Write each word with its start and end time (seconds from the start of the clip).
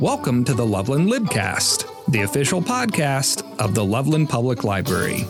Welcome 0.00 0.44
to 0.44 0.54
the 0.54 0.64
Loveland 0.64 1.10
Libcast, 1.10 2.06
the 2.06 2.22
official 2.22 2.62
podcast 2.62 3.42
of 3.58 3.74
the 3.74 3.84
Loveland 3.84 4.28
Public 4.28 4.62
Library. 4.62 5.24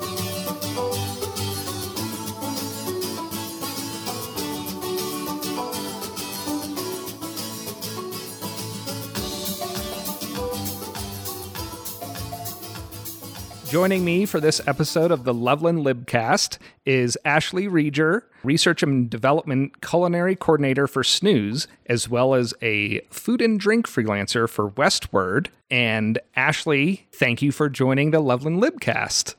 Joining 13.70 14.02
me 14.02 14.24
for 14.24 14.40
this 14.40 14.66
episode 14.66 15.10
of 15.10 15.24
the 15.24 15.34
Loveland 15.34 15.84
Libcast 15.84 16.56
is 16.86 17.18
Ashlee 17.26 17.68
Redger, 17.68 18.22
Research 18.42 18.82
and 18.82 19.10
Development 19.10 19.82
Culinary 19.82 20.34
Coordinator 20.36 20.86
for 20.86 21.04
Snooze, 21.04 21.68
as 21.84 22.08
well 22.08 22.34
as 22.34 22.54
a 22.62 23.00
food 23.10 23.42
and 23.42 23.60
drink 23.60 23.86
freelancer 23.86 24.48
for 24.48 24.70
Westword. 24.70 25.48
And 25.70 26.18
Ashlee, 26.34 27.02
thank 27.12 27.42
you 27.42 27.52
for 27.52 27.68
joining 27.68 28.10
the 28.10 28.20
Loveland 28.20 28.62
Libcast. 28.62 29.34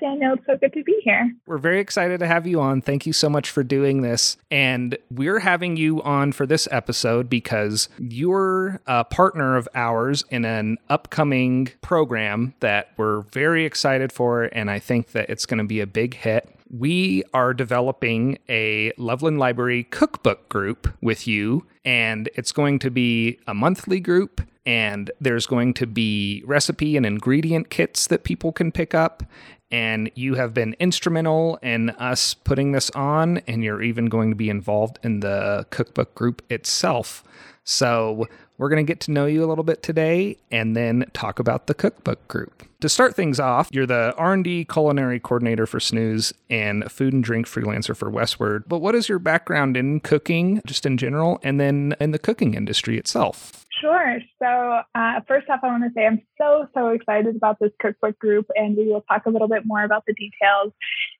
Daniel. 0.00 0.34
It's 0.34 0.46
so 0.46 0.56
good 0.56 0.72
to 0.72 0.82
be 0.82 1.00
here. 1.04 1.32
We're 1.46 1.58
very 1.58 1.80
excited 1.80 2.20
to 2.20 2.26
have 2.26 2.46
you 2.46 2.60
on. 2.60 2.80
Thank 2.80 3.06
you 3.06 3.12
so 3.12 3.28
much 3.28 3.50
for 3.50 3.62
doing 3.62 4.02
this. 4.02 4.36
And 4.50 4.96
we're 5.10 5.40
having 5.40 5.76
you 5.76 6.02
on 6.02 6.32
for 6.32 6.46
this 6.46 6.66
episode 6.70 7.28
because 7.28 7.88
you're 7.98 8.80
a 8.86 9.04
partner 9.04 9.56
of 9.56 9.68
ours 9.74 10.24
in 10.30 10.44
an 10.44 10.78
upcoming 10.88 11.70
program 11.82 12.54
that 12.60 12.90
we're 12.96 13.20
very 13.20 13.64
excited 13.64 14.12
for. 14.12 14.44
And 14.44 14.70
I 14.70 14.78
think 14.78 15.12
that 15.12 15.30
it's 15.30 15.46
going 15.46 15.58
to 15.58 15.64
be 15.64 15.80
a 15.80 15.86
big 15.86 16.14
hit. 16.14 16.48
We 16.70 17.24
are 17.34 17.52
developing 17.52 18.38
a 18.48 18.92
Loveland 18.96 19.38
Library 19.38 19.84
cookbook 19.84 20.48
group 20.48 20.92
with 21.00 21.26
you, 21.26 21.66
and 21.84 22.28
it's 22.36 22.52
going 22.52 22.78
to 22.80 22.90
be 22.90 23.38
a 23.46 23.54
monthly 23.54 23.98
group 23.98 24.40
and 24.66 25.10
there's 25.20 25.46
going 25.46 25.74
to 25.74 25.86
be 25.86 26.42
recipe 26.46 26.96
and 26.96 27.06
ingredient 27.06 27.70
kits 27.70 28.06
that 28.06 28.24
people 28.24 28.52
can 28.52 28.70
pick 28.70 28.94
up. 28.94 29.22
And 29.70 30.10
you 30.14 30.34
have 30.34 30.52
been 30.52 30.74
instrumental 30.80 31.58
in 31.62 31.90
us 31.90 32.34
putting 32.34 32.72
this 32.72 32.90
on, 32.90 33.38
and 33.46 33.62
you're 33.62 33.82
even 33.82 34.06
going 34.06 34.30
to 34.30 34.36
be 34.36 34.50
involved 34.50 34.98
in 35.02 35.20
the 35.20 35.66
cookbook 35.70 36.14
group 36.14 36.42
itself. 36.50 37.22
So, 37.62 38.26
we're 38.60 38.68
going 38.68 38.84
to 38.84 38.90
get 38.90 39.00
to 39.00 39.10
know 39.10 39.24
you 39.24 39.42
a 39.42 39.48
little 39.48 39.64
bit 39.64 39.82
today 39.82 40.36
and 40.50 40.76
then 40.76 41.06
talk 41.14 41.38
about 41.38 41.66
the 41.66 41.72
cookbook 41.72 42.28
group. 42.28 42.62
To 42.80 42.90
start 42.90 43.16
things 43.16 43.40
off, 43.40 43.70
you're 43.72 43.86
the 43.86 44.14
R&D 44.18 44.66
culinary 44.66 45.18
coordinator 45.18 45.66
for 45.66 45.80
Snooze 45.80 46.34
and 46.50 46.90
food 46.92 47.14
and 47.14 47.24
drink 47.24 47.46
freelancer 47.46 47.96
for 47.96 48.10
Westword. 48.10 48.64
But 48.68 48.80
what 48.80 48.94
is 48.94 49.08
your 49.08 49.18
background 49.18 49.78
in 49.78 50.00
cooking 50.00 50.60
just 50.66 50.84
in 50.84 50.98
general 50.98 51.40
and 51.42 51.58
then 51.58 51.96
in 52.00 52.10
the 52.10 52.18
cooking 52.18 52.52
industry 52.52 52.98
itself? 52.98 53.64
Sure. 53.80 54.18
So, 54.42 54.80
uh, 54.94 55.20
first 55.26 55.48
off, 55.48 55.60
I 55.62 55.68
want 55.68 55.84
to 55.84 55.90
say 55.94 56.06
I'm 56.06 56.20
so, 56.38 56.66
so 56.74 56.88
excited 56.88 57.34
about 57.36 57.58
this 57.60 57.70
cookbook 57.80 58.18
group, 58.18 58.46
and 58.54 58.76
we 58.76 58.86
will 58.88 59.02
talk 59.02 59.26
a 59.26 59.30
little 59.30 59.48
bit 59.48 59.62
more 59.64 59.82
about 59.82 60.04
the 60.06 60.12
details 60.14 60.72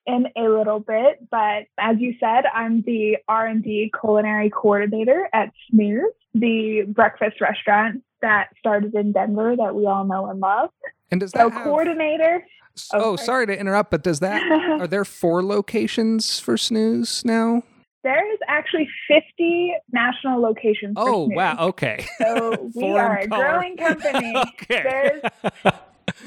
in 0.05 0.27
a 0.37 0.49
little 0.49 0.79
bit. 0.79 1.27
But 1.31 1.63
as 1.79 1.97
you 1.99 2.13
said, 2.19 2.43
I'm 2.53 2.81
the 2.83 3.17
R&D 3.27 3.91
culinary 3.99 4.49
coordinator 4.49 5.27
at 5.33 5.51
Snooze, 5.69 6.03
the 6.33 6.83
breakfast 6.87 7.41
restaurant 7.41 8.03
that 8.21 8.49
started 8.59 8.93
in 8.93 9.11
Denver 9.11 9.55
that 9.57 9.73
we 9.73 9.85
all 9.87 10.05
know 10.05 10.27
and 10.27 10.39
love. 10.39 10.69
And 11.09 11.19
does 11.19 11.31
that 11.31 11.39
So, 11.39 11.49
have- 11.49 11.63
coordinator. 11.63 12.45
Oh, 12.93 13.01
Oh, 13.11 13.15
sorry 13.17 13.47
to 13.47 13.59
interrupt, 13.59 13.91
but 13.91 14.01
does 14.01 14.21
that 14.21 14.41
are 14.79 14.87
there 14.87 15.03
four 15.03 15.43
locations 15.43 16.39
for 16.39 16.55
Snooze 16.57 17.25
now? 17.25 17.63
There's 18.03 18.39
actually 18.47 18.87
50 19.07 19.73
national 19.91 20.41
locations. 20.41 20.93
Oh, 20.97 21.29
wow. 21.31 21.55
Okay. 21.69 22.05
So 22.17 22.69
we 22.75 22.89
are 22.91 23.19
a 23.19 23.27
color. 23.27 23.43
growing 23.43 23.77
company. 23.77 24.33
okay. 24.35 24.83
There's 24.83 25.21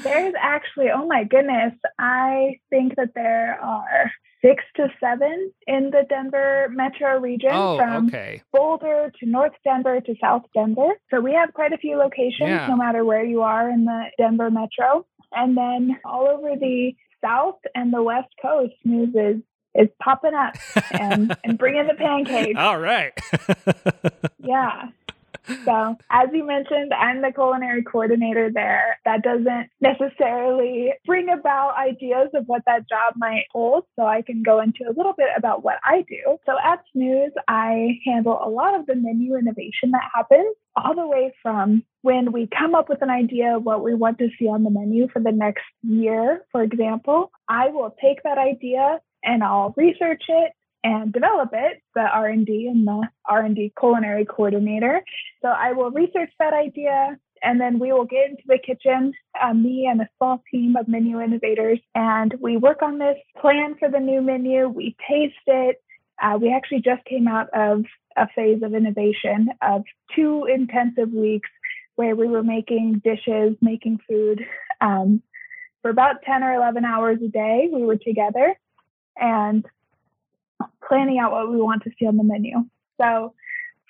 there's 0.03 0.33
actually 0.39 0.87
oh 0.93 1.05
my 1.05 1.23
goodness, 1.23 1.73
I 1.99 2.59
think 2.69 2.95
that 2.95 3.09
there 3.13 3.59
are 3.61 4.11
six 4.43 4.63
to 4.75 4.87
seven 4.99 5.51
in 5.67 5.89
the 5.91 6.03
Denver 6.07 6.67
metro 6.71 7.19
region 7.19 7.49
oh, 7.51 7.77
from 7.77 8.07
okay. 8.07 8.41
Boulder 8.53 9.11
to 9.19 9.25
North 9.25 9.53
Denver 9.63 9.99
to 10.01 10.15
South 10.21 10.43
Denver. 10.53 10.89
So 11.11 11.19
we 11.19 11.33
have 11.33 11.53
quite 11.53 11.73
a 11.73 11.77
few 11.77 11.97
locations 11.97 12.49
Yeah. 12.49 12.67
no 12.67 12.77
matter 12.77 13.03
where 13.03 13.23
you 13.23 13.41
are 13.41 13.69
in 13.69 13.85
the 13.85 14.03
Denver 14.17 14.49
metro. 14.51 15.05
And 15.31 15.57
then 15.57 15.97
all 16.05 16.27
over 16.27 16.55
the 16.59 16.93
south 17.23 17.59
and 17.73 17.91
the 17.91 18.03
west 18.03 18.29
coast, 18.41 18.73
Snooze 18.83 19.15
is 19.15 19.41
is 19.75 19.89
popping 20.01 20.33
up 20.33 20.55
and, 20.91 21.35
and 21.43 21.57
bringing 21.57 21.87
the 21.87 21.93
pancakes. 21.93 22.59
All 22.59 22.79
right. 22.79 23.13
Yeah. 24.45 24.89
So, 25.63 25.95
as 26.09 26.29
you 26.33 26.45
mentioned, 26.45 26.93
I'm 26.93 27.21
the 27.21 27.31
culinary 27.31 27.83
coordinator 27.83 28.49
there. 28.51 28.97
That 29.05 29.21
doesn't 29.21 29.69
necessarily 29.79 30.93
bring 31.05 31.29
about 31.29 31.75
ideas 31.77 32.29
of 32.33 32.45
what 32.47 32.63
that 32.65 32.89
job 32.89 33.13
might 33.15 33.45
hold. 33.51 33.85
So, 33.95 34.05
I 34.05 34.21
can 34.21 34.43
go 34.43 34.59
into 34.59 34.83
a 34.87 34.93
little 34.95 35.13
bit 35.13 35.29
about 35.37 35.63
what 35.63 35.75
I 35.83 36.03
do. 36.07 36.37
So, 36.45 36.53
at 36.63 36.83
Snooze, 36.93 37.31
I 37.47 37.99
handle 38.05 38.39
a 38.43 38.49
lot 38.49 38.79
of 38.79 38.85
the 38.85 38.95
menu 38.95 39.37
innovation 39.37 39.91
that 39.91 40.09
happens, 40.13 40.55
all 40.75 40.95
the 40.95 41.07
way 41.07 41.33
from 41.41 41.83
when 42.01 42.31
we 42.31 42.47
come 42.47 42.75
up 42.75 42.89
with 42.89 43.01
an 43.01 43.09
idea 43.09 43.57
of 43.57 43.63
what 43.63 43.83
we 43.83 43.93
want 43.93 44.17
to 44.19 44.29
see 44.39 44.47
on 44.47 44.63
the 44.63 44.69
menu 44.69 45.07
for 45.11 45.21
the 45.21 45.31
next 45.31 45.63
year, 45.83 46.45
for 46.51 46.63
example. 46.63 47.31
I 47.47 47.69
will 47.69 47.95
take 48.01 48.23
that 48.23 48.37
idea 48.37 48.99
and 49.25 49.43
I'll 49.43 49.73
research 49.75 50.23
it 50.27 50.51
and 50.83 51.11
develop 51.11 51.49
it, 51.53 51.81
the 51.95 52.01
R&D 52.01 52.67
and 52.71 52.87
the 52.87 53.09
R&D 53.27 53.73
culinary 53.77 54.23
coordinator. 54.23 55.03
So 55.41 55.47
I 55.47 55.71
will 55.73 55.89
research 55.89 56.29
that 56.39 56.53
idea 56.53 57.17
and 57.41 57.59
then 57.59 57.79
we 57.79 57.91
will 57.91 58.05
get 58.05 58.29
into 58.29 58.43
the 58.47 58.57
kitchen, 58.57 59.13
uh, 59.41 59.53
me 59.53 59.87
and 59.89 60.01
a 60.01 60.09
small 60.17 60.41
team 60.51 60.75
of 60.75 60.87
menu 60.87 61.21
innovators, 61.21 61.79
and 61.93 62.33
we 62.39 62.57
work 62.57 62.81
on 62.81 62.97
this 62.97 63.17
plan 63.39 63.75
for 63.77 63.89
the 63.89 63.99
new 63.99 64.21
menu. 64.21 64.67
We 64.67 64.95
taste 65.07 65.33
it. 65.45 65.81
Uh, 66.21 66.37
we 66.41 66.53
actually 66.53 66.81
just 66.81 67.03
came 67.05 67.27
out 67.27 67.49
of 67.53 67.83
a 68.15 68.27
phase 68.35 68.63
of 68.63 68.73
innovation 68.73 69.49
of 69.61 69.83
two 70.15 70.47
intensive 70.51 71.11
weeks 71.11 71.49
where 71.95 72.15
we 72.15 72.27
were 72.27 72.43
making 72.43 73.01
dishes, 73.03 73.55
making 73.61 73.99
food 74.07 74.41
um, 74.81 75.21
for 75.81 75.91
about 75.91 76.23
10 76.25 76.43
or 76.43 76.53
11 76.53 76.85
hours 76.85 77.19
a 77.23 77.27
day. 77.27 77.69
We 77.71 77.83
were 77.83 77.97
together 77.97 78.55
and 79.49 79.65
planning 80.87 81.19
out 81.19 81.31
what 81.31 81.49
we 81.49 81.57
want 81.57 81.83
to 81.83 81.91
see 81.99 82.05
on 82.05 82.17
the 82.17 82.23
menu. 82.23 82.57
So, 82.99 83.33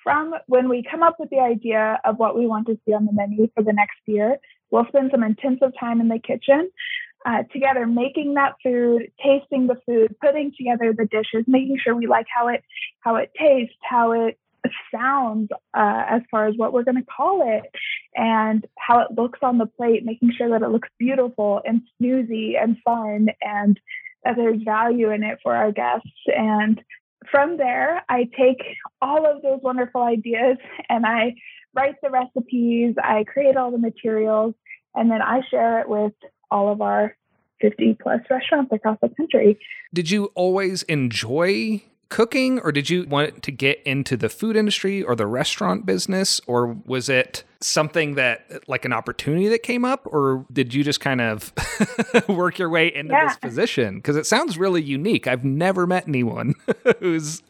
from 0.02 0.34
when 0.46 0.68
we 0.68 0.84
come 0.88 1.02
up 1.02 1.16
with 1.18 1.30
the 1.30 1.40
idea 1.40 2.00
of 2.04 2.16
what 2.18 2.36
we 2.36 2.46
want 2.46 2.66
to 2.68 2.78
see 2.86 2.92
on 2.92 3.06
the 3.06 3.12
menu 3.12 3.48
for 3.54 3.62
the 3.64 3.72
next 3.72 3.98
year, 4.06 4.38
we'll 4.70 4.86
spend 4.86 5.10
some 5.10 5.24
intensive 5.24 5.72
time 5.78 6.00
in 6.00 6.08
the 6.08 6.20
kitchen 6.20 6.70
uh, 7.26 7.42
together, 7.52 7.86
making 7.86 8.34
that 8.34 8.54
food, 8.62 9.10
tasting 9.22 9.66
the 9.66 9.76
food, 9.84 10.14
putting 10.20 10.52
together 10.56 10.92
the 10.96 11.06
dishes, 11.06 11.44
making 11.48 11.78
sure 11.82 11.94
we 11.94 12.06
like 12.06 12.26
how 12.32 12.48
it 12.48 12.62
how 13.00 13.16
it 13.16 13.32
tastes, 13.38 13.74
how 13.82 14.12
it 14.12 14.38
sounds 14.92 15.48
uh, 15.74 16.04
as 16.08 16.22
far 16.30 16.46
as 16.46 16.54
what 16.56 16.72
we're 16.72 16.84
going 16.84 16.96
to 16.96 17.04
call 17.04 17.42
it, 17.58 17.64
and 18.14 18.64
how 18.78 19.00
it 19.00 19.08
looks 19.16 19.40
on 19.42 19.58
the 19.58 19.66
plate, 19.66 20.04
making 20.04 20.32
sure 20.36 20.48
that 20.50 20.62
it 20.62 20.68
looks 20.68 20.88
beautiful 20.98 21.60
and 21.64 21.82
snoozy 22.00 22.60
and 22.60 22.76
fun 22.84 23.28
and 23.42 23.80
there's 24.34 24.62
value 24.62 25.10
in 25.10 25.22
it 25.22 25.38
for 25.42 25.54
our 25.54 25.72
guests. 25.72 26.08
And 26.26 26.82
from 27.30 27.56
there, 27.56 28.02
I 28.08 28.28
take 28.36 28.62
all 29.00 29.26
of 29.26 29.42
those 29.42 29.60
wonderful 29.62 30.02
ideas 30.02 30.58
and 30.88 31.06
I 31.06 31.34
write 31.74 31.96
the 32.02 32.10
recipes, 32.10 32.94
I 33.02 33.24
create 33.24 33.56
all 33.56 33.70
the 33.70 33.78
materials, 33.78 34.54
and 34.94 35.10
then 35.10 35.20
I 35.20 35.42
share 35.50 35.80
it 35.80 35.88
with 35.88 36.14
all 36.50 36.72
of 36.72 36.80
our 36.80 37.16
50 37.60 37.98
plus 38.00 38.20
restaurants 38.30 38.72
across 38.72 38.98
the 39.02 39.10
country. 39.10 39.58
Did 39.92 40.10
you 40.10 40.26
always 40.34 40.82
enjoy 40.84 41.82
cooking 42.08 42.58
or 42.60 42.72
did 42.72 42.88
you 42.88 43.04
want 43.04 43.42
to 43.42 43.50
get 43.50 43.82
into 43.84 44.16
the 44.16 44.28
food 44.28 44.56
industry 44.56 45.02
or 45.02 45.16
the 45.16 45.26
restaurant 45.26 45.84
business 45.84 46.40
or 46.46 46.76
was 46.86 47.08
it 47.08 47.42
something 47.60 48.14
that 48.14 48.68
like 48.68 48.84
an 48.84 48.92
opportunity 48.92 49.48
that 49.48 49.62
came 49.62 49.84
up 49.84 50.06
or 50.06 50.46
did 50.52 50.74
you 50.74 50.84
just 50.84 51.00
kind 51.00 51.20
of 51.20 51.52
work 52.28 52.58
your 52.58 52.68
way 52.68 52.94
into 52.94 53.16
this 53.26 53.36
position 53.38 53.96
because 53.96 54.14
it 54.14 54.26
sounds 54.26 54.58
really 54.58 54.82
unique 54.82 55.26
i've 55.26 55.44
never 55.44 55.86
met 55.86 56.06
anyone 56.06 56.54
who's 57.00 57.42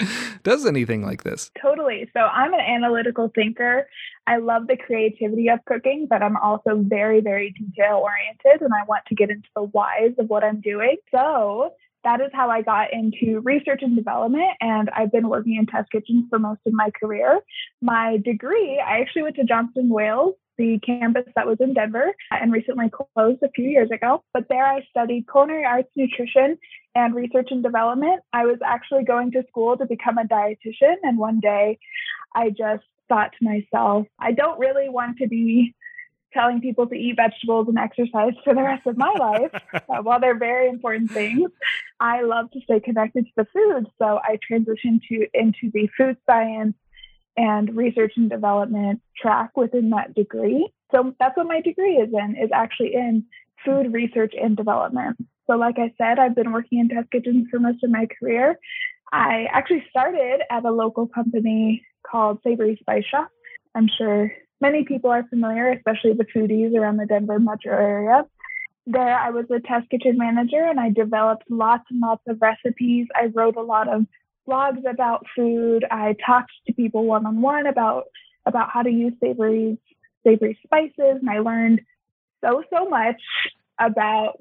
does 0.43 0.65
anything 0.65 1.05
like 1.05 1.25
this 1.25 1.51
Totally. 1.61 2.09
So 2.13 2.21
I'm 2.21 2.55
an 2.55 2.61
analytical 2.61 3.31
thinker. 3.35 3.89
I 4.27 4.39
love 4.39 4.67
the 4.67 4.77
creativity 4.77 5.49
of 5.49 5.65
cooking, 5.65 6.07
but 6.09 6.23
I'm 6.23 6.37
also 6.37 6.83
very, 6.83 7.21
very 7.21 7.53
detail 7.53 8.03
oriented 8.03 8.63
and 8.63 8.73
I 8.75 8.85
want 8.87 9.05
to 9.07 9.15
get 9.15 9.31
into 9.31 9.49
the 9.55 9.63
whys 9.63 10.15
of 10.19 10.29
what 10.29 10.45
I'm 10.45 10.61
doing. 10.61 10.97
So 11.11 11.73
that 12.07 12.21
is 12.21 12.31
how 12.33 12.49
I 12.49 12.63
got 12.63 12.93
into 12.93 13.41
research 13.41 13.81
and 13.83 13.97
development. 13.97 14.53
And 14.61 14.89
I've 14.91 15.11
been 15.11 15.29
working 15.29 15.57
in 15.57 15.67
test 15.67 15.91
kitchens 15.91 16.27
for 16.31 16.39
most 16.39 16.61
of 16.65 16.73
my 16.73 16.91
career. 16.91 17.41
My 17.83 18.19
degree, 18.25 18.81
I 18.81 19.01
actually 19.01 19.25
went 19.25 19.37
to 19.37 19.45
Johnson 19.45 19.89
Wales. 19.89 20.35
The 20.57 20.79
campus 20.87 21.25
that 21.35 21.47
was 21.47 21.59
in 21.61 21.75
Denver 21.75 22.15
and 22.31 22.51
recently 22.51 22.87
closed 22.89 23.43
a 23.43 23.51
few 23.51 23.69
years 23.69 23.91
ago. 23.91 24.23
But 24.33 24.45
there 24.49 24.65
I 24.65 24.87
studied 24.89 25.27
culinary 25.31 25.67
arts, 25.67 25.91
nutrition, 25.97 26.57
and 26.95 27.15
research 27.15 27.49
and 27.51 27.63
development. 27.63 28.23
I 28.33 28.47
was 28.47 28.59
actually 28.65 29.05
going 29.05 29.33
to 29.33 29.43
school 29.49 29.77
to 29.77 29.85
become 29.85 30.17
a 30.17 30.25
dietitian, 30.25 30.95
and 31.03 31.19
one 31.19 31.41
day 31.41 31.79
I 32.35 32.49
just 32.51 32.85
thought 33.07 33.33
to 33.39 33.45
myself, 33.45 34.07
I 34.19 34.33
don't 34.33 34.59
really 34.59 34.89
want 34.89 35.19
to 35.19 35.29
be 35.29 35.75
telling 36.37 36.61
people 36.61 36.87
to 36.87 36.95
eat 36.95 37.17
vegetables 37.17 37.67
and 37.69 37.79
exercise 37.79 38.35
for 38.45 38.55
the 38.55 38.63
rest 38.63 38.87
of 38.87 38.97
my 38.97 39.13
life. 39.19 39.51
Uh, 39.89 40.03
while 40.03 40.19
they're 40.19 40.39
very 40.39 40.69
important 40.69 41.11
things, 41.11 41.51
I 42.01 42.23
love 42.23 42.51
to 42.53 42.61
stay 42.61 42.81
connected 42.81 43.27
to 43.27 43.33
the 43.37 43.47
food. 43.53 43.87
So 43.99 44.19
I 44.23 44.39
transitioned 44.51 45.01
to 45.09 45.27
into 45.35 45.71
the 45.73 45.89
food 45.97 46.17
science 46.27 46.75
and 47.37 47.77
research 47.77 48.13
and 48.17 48.31
development 48.31 49.01
track 49.21 49.57
within 49.57 49.91
that 49.91 50.15
degree. 50.15 50.69
So 50.93 51.15
that's 51.19 51.37
what 51.37 51.47
my 51.47 51.61
degree 51.61 51.97
is 51.97 52.11
in, 52.13 52.37
is 52.37 52.51
actually 52.53 52.95
in 52.95 53.25
food 53.65 53.93
research 53.93 54.35
and 54.41 54.57
development. 54.57 55.17
So 55.47 55.57
like 55.57 55.77
I 55.79 55.93
said, 55.99 56.19
I've 56.19 56.35
been 56.35 56.53
working 56.53 56.81
in 56.81 56.89
test 56.89 57.11
kitchens 57.11 57.47
for 57.51 57.59
most 57.59 57.83
of 57.85 57.91
my 57.91 58.07
career. 58.19 58.59
I 59.13 59.47
actually 59.53 59.85
started 59.91 60.41
at 60.51 60.65
a 60.65 60.71
local 60.71 61.07
company 61.07 61.85
called 62.11 62.41
Savory 62.43 62.77
Spice 62.81 63.05
Shop. 63.05 63.29
I'm 63.75 63.89
sure 63.97 64.33
many 64.61 64.85
people 64.85 65.11
are 65.11 65.25
familiar, 65.29 65.71
especially 65.71 66.15
the 66.15 66.25
foodies 66.25 66.75
around 66.75 66.97
the 66.97 67.07
Denver 67.07 67.39
metro 67.39 67.73
area. 67.73 68.25
There, 68.87 69.19
I 69.19 69.31
was 69.31 69.47
a 69.51 69.61
test 69.61 69.91
kitchen 69.91 70.17
manager 70.17 70.63
and 70.63 70.79
I 70.79 70.91
developed 70.91 71.45
lots 71.51 71.85
and 71.91 72.01
lots 72.01 72.23
of 72.29 72.41
recipes. 72.41 73.09
I 73.15 73.27
wrote 73.35 73.57
a 73.57 73.63
lot 73.63 73.93
of 73.93 74.07
blogs 74.49 74.89
about 74.89 75.27
food. 75.35 75.85
I 75.91 76.15
talked 76.25 76.53
to 76.67 76.73
people 76.73 77.05
one 77.05 77.27
on 77.27 77.41
one 77.41 77.67
about 77.67 78.05
about 78.47 78.71
how 78.71 78.83
to 78.83 78.91
use 78.91 79.13
savory 79.21 79.79
savory 80.25 80.59
spices, 80.65 81.19
and 81.21 81.29
I 81.29 81.41
learned 81.41 81.81
so 82.45 82.63
so 82.73 82.89
much 82.89 83.21
about 83.81 84.41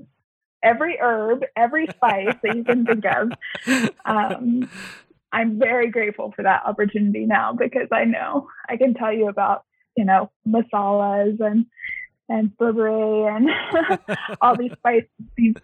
every 0.64 0.98
herb, 1.00 1.44
every 1.56 1.88
spice 1.88 2.36
that 2.44 2.56
you 2.56 2.64
can 2.64 2.86
think 2.86 3.06
of. 3.06 3.32
Um, 4.06 4.70
I'm 5.32 5.58
very 5.58 5.90
grateful 5.90 6.32
for 6.36 6.44
that 6.44 6.62
opportunity 6.64 7.26
now 7.26 7.54
because 7.54 7.88
I 7.92 8.06
know 8.06 8.48
I 8.70 8.78
can 8.78 8.94
tell 8.94 9.12
you 9.12 9.28
about 9.28 9.64
you 9.98 10.06
know 10.06 10.30
masalas 10.48 11.40
and 11.40 11.66
and 12.30 12.56
berbere 12.58 13.36
and 13.36 13.50
all 14.42 14.56
these 14.56 14.72
spices, 14.74 15.10
these 15.38 15.56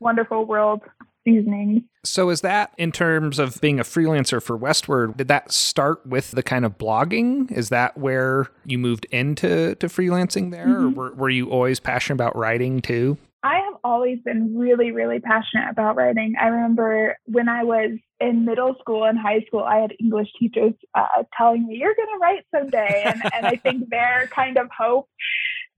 wonderful 0.00 0.44
world 0.44 0.82
seasonings. 1.24 1.82
So, 2.04 2.30
is 2.30 2.42
that 2.42 2.72
in 2.76 2.92
terms 2.92 3.38
of 3.38 3.60
being 3.60 3.80
a 3.80 3.84
freelancer 3.84 4.42
for 4.42 4.58
Westword? 4.58 5.16
Did 5.16 5.28
that 5.28 5.52
start 5.52 6.06
with 6.06 6.32
the 6.32 6.42
kind 6.42 6.64
of 6.64 6.78
blogging? 6.78 7.50
Is 7.50 7.70
that 7.70 7.96
where 7.96 8.48
you 8.64 8.78
moved 8.78 9.06
into 9.10 9.74
to 9.76 9.86
freelancing 9.86 10.50
there, 10.50 10.66
mm-hmm. 10.66 10.98
or 10.98 11.10
were, 11.10 11.14
were 11.14 11.30
you 11.30 11.50
always 11.50 11.80
passionate 11.80 12.16
about 12.16 12.36
writing 12.36 12.80
too? 12.82 13.16
I 13.42 13.56
have 13.56 13.74
always 13.84 14.18
been 14.24 14.56
really, 14.56 14.90
really 14.90 15.20
passionate 15.20 15.70
about 15.70 15.96
writing. 15.96 16.34
I 16.40 16.46
remember 16.46 17.16
when 17.26 17.48
I 17.48 17.62
was 17.62 17.90
in 18.18 18.46
middle 18.46 18.74
school 18.80 19.04
and 19.04 19.18
high 19.18 19.40
school, 19.46 19.62
I 19.62 19.80
had 19.80 19.92
English 20.00 20.28
teachers 20.38 20.72
uh, 20.94 21.24
telling 21.36 21.66
me, 21.66 21.76
You're 21.76 21.94
going 21.94 22.08
to 22.08 22.18
write 22.20 22.46
someday. 22.54 23.02
And, 23.04 23.22
and 23.34 23.46
I 23.46 23.56
think 23.56 23.90
their 23.90 24.28
kind 24.32 24.56
of 24.56 24.68
hope 24.76 25.08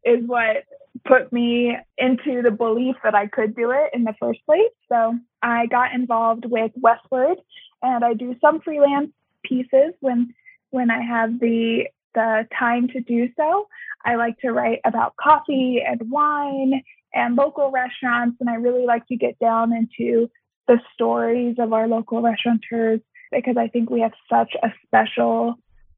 is 0.06 0.26
what 0.26 0.64
put 1.04 1.32
me 1.32 1.76
into 1.98 2.42
the 2.42 2.50
belief 2.50 2.96
that 3.04 3.14
I 3.14 3.26
could 3.26 3.54
do 3.54 3.70
it 3.70 3.90
in 3.92 4.04
the 4.04 4.14
first 4.18 4.40
place. 4.46 4.72
So 4.88 5.14
I 5.42 5.66
got 5.66 5.92
involved 5.92 6.44
with 6.46 6.72
Westword 6.80 7.36
and 7.82 8.04
I 8.04 8.14
do 8.14 8.34
some 8.40 8.60
freelance 8.60 9.10
pieces 9.44 9.94
when 10.00 10.34
when 10.70 10.90
I 10.90 11.02
have 11.02 11.38
the 11.38 11.86
the 12.14 12.46
time 12.58 12.88
to 12.88 13.00
do 13.00 13.28
so. 13.36 13.68
I 14.04 14.16
like 14.16 14.38
to 14.38 14.52
write 14.52 14.80
about 14.84 15.16
coffee 15.16 15.82
and 15.86 16.10
wine 16.10 16.82
and 17.14 17.36
local 17.36 17.70
restaurants 17.70 18.36
and 18.40 18.48
I 18.48 18.54
really 18.54 18.86
like 18.86 19.06
to 19.08 19.16
get 19.16 19.38
down 19.38 19.72
into 19.72 20.30
the 20.66 20.80
stories 20.94 21.56
of 21.58 21.72
our 21.72 21.86
local 21.86 22.22
restaurateurs 22.22 23.00
because 23.30 23.56
I 23.56 23.68
think 23.68 23.90
we 23.90 24.00
have 24.00 24.12
such 24.30 24.54
a 24.62 24.68
special 24.86 25.54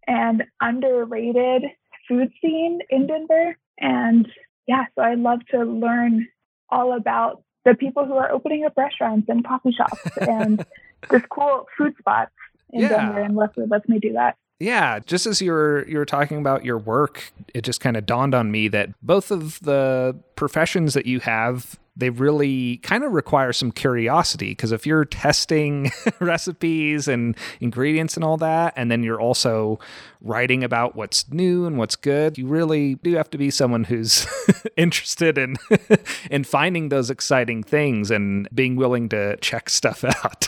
and 0.06 0.44
underrated 0.60 1.64
food 2.08 2.32
scene 2.40 2.81
in 2.90 3.06
Denver. 3.06 3.56
And 3.80 4.28
yeah, 4.66 4.84
so 4.94 5.02
I 5.02 5.14
love 5.14 5.40
to 5.50 5.62
learn 5.64 6.28
all 6.69 6.96
about 6.96 7.42
the 7.64 7.75
people 7.75 8.04
who 8.04 8.14
are 8.14 8.30
opening 8.30 8.64
up 8.64 8.75
restaurants 8.76 9.28
and 9.28 9.46
coffee 9.46 9.72
shops 9.72 10.00
and 10.20 10.64
just 11.10 11.28
cool 11.28 11.66
food 11.76 11.94
spots 11.98 12.32
in 12.70 12.82
yeah. 12.82 12.88
Denver. 12.88 13.20
And 13.20 13.34
Westword 13.34 13.70
lets 13.70 13.88
me 13.88 13.98
do 13.98 14.12
that. 14.14 14.36
Yeah, 14.60 14.99
just 14.99 15.26
as 15.26 15.40
you 15.40 15.52
were 15.52 15.87
you 15.88 15.99
were 15.99 16.05
talking 16.05 16.38
about 16.38 16.64
your 16.64 16.78
work, 16.78 17.32
it 17.55 17.62
just 17.62 17.81
kind 17.81 17.96
of 17.96 18.06
dawned 18.06 18.34
on 18.34 18.50
me 18.50 18.69
that 18.69 18.90
both 19.02 19.31
of 19.31 19.60
the 19.60 20.19
professions 20.34 20.94
that 20.94 21.06
you 21.06 21.20
have 21.20 21.78
they 21.99 22.10
really 22.10 22.76
kind 22.78 23.02
of 23.02 23.12
require 23.12 23.52
some 23.52 23.72
curiosity 23.72 24.50
because 24.50 24.70
if 24.70 24.87
you're 24.87 25.05
testing 25.05 25.90
recipes 26.20 27.08
and 27.08 27.37
ingredients 27.60 28.16
and 28.16 28.25
all 28.25 28.37
that, 28.37 28.72
and 28.76 28.88
then 28.90 29.02
you're 29.02 29.20
also 29.20 29.81
writing 30.20 30.62
about 30.62 30.94
what's 30.94 31.28
new 31.31 31.66
and 31.66 31.76
what's 31.76 31.96
good, 31.96 32.38
you 32.38 32.46
really 32.46 32.94
do 32.96 33.14
have 33.14 33.28
to 33.31 33.37
be 33.37 33.50
someone 33.50 33.82
who's 33.84 34.26
interested 34.76 35.37
in 35.37 35.56
in 36.31 36.44
finding 36.44 36.88
those 36.88 37.10
exciting 37.10 37.64
things 37.64 38.10
and 38.12 38.49
being 38.55 38.76
willing 38.76 39.08
to 39.08 39.37
check 39.38 39.69
stuff 39.69 40.05
out. 40.05 40.46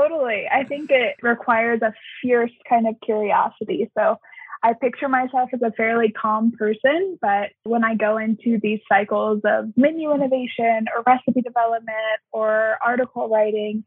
Totally. 0.00 0.46
I 0.50 0.64
think 0.64 0.90
it 0.90 1.16
requires 1.22 1.80
a 1.82 1.92
fierce 2.22 2.52
kind 2.68 2.86
of 2.86 2.94
curiosity. 3.04 3.90
So 3.96 4.16
I 4.62 4.74
picture 4.74 5.08
myself 5.08 5.50
as 5.54 5.62
a 5.62 5.72
fairly 5.72 6.12
calm 6.12 6.52
person, 6.52 7.18
but 7.20 7.50
when 7.64 7.82
I 7.82 7.94
go 7.94 8.18
into 8.18 8.58
these 8.62 8.80
cycles 8.88 9.40
of 9.44 9.72
menu 9.76 10.12
innovation 10.12 10.86
or 10.94 11.02
recipe 11.06 11.40
development 11.40 12.20
or 12.32 12.76
article 12.84 13.28
writing, 13.28 13.84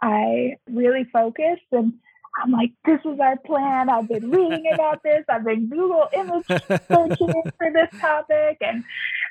I 0.00 0.56
really 0.70 1.04
focus 1.12 1.58
and 1.72 1.94
I'm 2.42 2.50
like, 2.50 2.72
this 2.84 2.98
is 3.04 3.20
our 3.20 3.36
plan. 3.36 3.88
I've 3.88 4.08
been 4.08 4.30
reading 4.30 4.64
about 4.72 5.02
this. 5.04 5.24
I've 5.28 5.44
been 5.44 5.68
Google 5.68 6.08
image 6.12 6.46
searching 6.46 7.42
for 7.58 7.72
this 7.72 8.00
topic, 8.00 8.58
and 8.60 8.82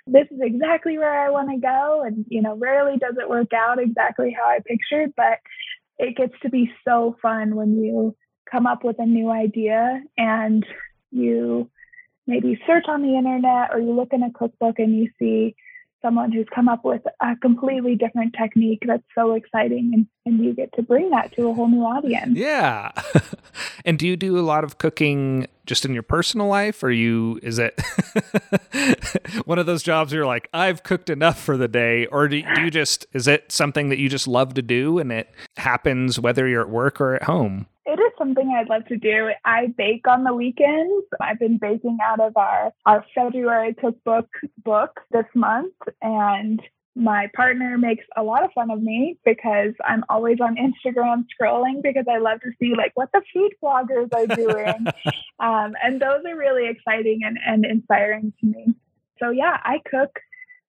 this 0.07 0.27
is 0.31 0.39
exactly 0.41 0.97
where 0.97 1.13
I 1.13 1.29
want 1.29 1.49
to 1.49 1.57
go. 1.57 2.03
And, 2.05 2.25
you 2.29 2.41
know, 2.41 2.55
rarely 2.55 2.97
does 2.97 3.15
it 3.19 3.29
work 3.29 3.51
out 3.53 3.79
exactly 3.79 4.35
how 4.37 4.45
I 4.47 4.59
pictured, 4.65 5.13
but 5.17 5.39
it 5.97 6.15
gets 6.15 6.33
to 6.41 6.49
be 6.49 6.71
so 6.87 7.15
fun 7.21 7.55
when 7.55 7.81
you 7.81 8.15
come 8.51 8.65
up 8.67 8.83
with 8.83 8.97
a 8.99 9.05
new 9.05 9.29
idea 9.29 10.01
and 10.17 10.65
you 11.11 11.69
maybe 12.27 12.59
search 12.65 12.85
on 12.87 13.01
the 13.01 13.17
internet 13.17 13.69
or 13.71 13.79
you 13.79 13.93
look 13.93 14.13
in 14.13 14.23
a 14.23 14.31
cookbook 14.31 14.79
and 14.79 14.97
you 14.97 15.09
see 15.19 15.55
someone 16.03 16.31
who's 16.31 16.47
come 16.53 16.67
up 16.67 16.85
with 16.85 17.01
a 17.21 17.35
completely 17.37 17.95
different 17.95 18.35
technique 18.39 18.83
that's 18.85 19.03
so 19.15 19.33
exciting 19.33 19.91
and, 19.93 20.07
and 20.25 20.43
you 20.43 20.53
get 20.53 20.71
to 20.73 20.83
bring 20.83 21.09
that 21.09 21.31
to 21.33 21.47
a 21.47 21.53
whole 21.53 21.67
new 21.67 21.81
audience. 21.81 22.37
Yeah. 22.37 22.91
and 23.85 23.97
do 23.97 24.07
you 24.07 24.15
do 24.15 24.37
a 24.37 24.41
lot 24.41 24.63
of 24.63 24.77
cooking 24.77 25.47
just 25.65 25.85
in 25.85 25.93
your 25.93 26.03
personal 26.03 26.47
life 26.47 26.83
or 26.83 26.91
you 26.91 27.39
is 27.41 27.57
it 27.57 27.81
one 29.45 29.57
of 29.57 29.65
those 29.65 29.81
jobs 29.81 30.11
where 30.11 30.19
you're 30.19 30.27
like 30.27 30.49
I've 30.53 30.83
cooked 30.83 31.09
enough 31.09 31.41
for 31.41 31.55
the 31.55 31.69
day 31.69 32.05
or 32.07 32.27
do, 32.27 32.41
do 32.55 32.61
you 32.61 32.69
just 32.69 33.05
is 33.13 33.27
it 33.27 33.51
something 33.51 33.89
that 33.89 33.97
you 33.97 34.09
just 34.09 34.27
love 34.27 34.55
to 34.55 34.61
do 34.61 34.99
and 34.99 35.11
it 35.11 35.31
happens 35.55 36.19
whether 36.19 36.47
you're 36.47 36.61
at 36.61 36.69
work 36.69 36.99
or 36.99 37.15
at 37.15 37.23
home? 37.23 37.67
Something 38.17 38.55
I'd 38.55 38.69
love 38.69 38.85
to 38.87 38.97
do. 38.97 39.31
I 39.43 39.67
bake 39.77 40.07
on 40.07 40.23
the 40.23 40.33
weekends. 40.33 41.05
I've 41.19 41.39
been 41.39 41.57
baking 41.57 41.97
out 42.03 42.19
of 42.19 42.37
our, 42.37 42.71
our 42.85 43.05
February 43.15 43.73
cookbook 43.73 44.29
book 44.63 44.99
this 45.11 45.25
month 45.33 45.73
and 46.01 46.61
my 46.95 47.27
partner 47.35 47.77
makes 47.77 48.05
a 48.15 48.23
lot 48.23 48.43
of 48.43 48.51
fun 48.53 48.69
of 48.69 48.81
me 48.81 49.17
because 49.25 49.73
I'm 49.83 50.03
always 50.09 50.37
on 50.39 50.57
Instagram 50.57 51.25
scrolling 51.33 51.81
because 51.81 52.05
I 52.09 52.19
love 52.19 52.41
to 52.41 52.51
see 52.59 52.75
like 52.75 52.91
what 52.93 53.09
the 53.11 53.21
food 53.33 53.53
bloggers 53.63 54.13
are 54.13 54.27
doing. 54.27 54.85
um, 55.39 55.73
and 55.83 55.99
those 55.99 56.21
are 56.27 56.37
really 56.37 56.67
exciting 56.69 57.21
and, 57.23 57.39
and 57.45 57.65
inspiring 57.65 58.31
to 58.41 58.45
me. 58.45 58.75
So 59.19 59.31
yeah, 59.31 59.57
I 59.63 59.79
cook 59.89 60.19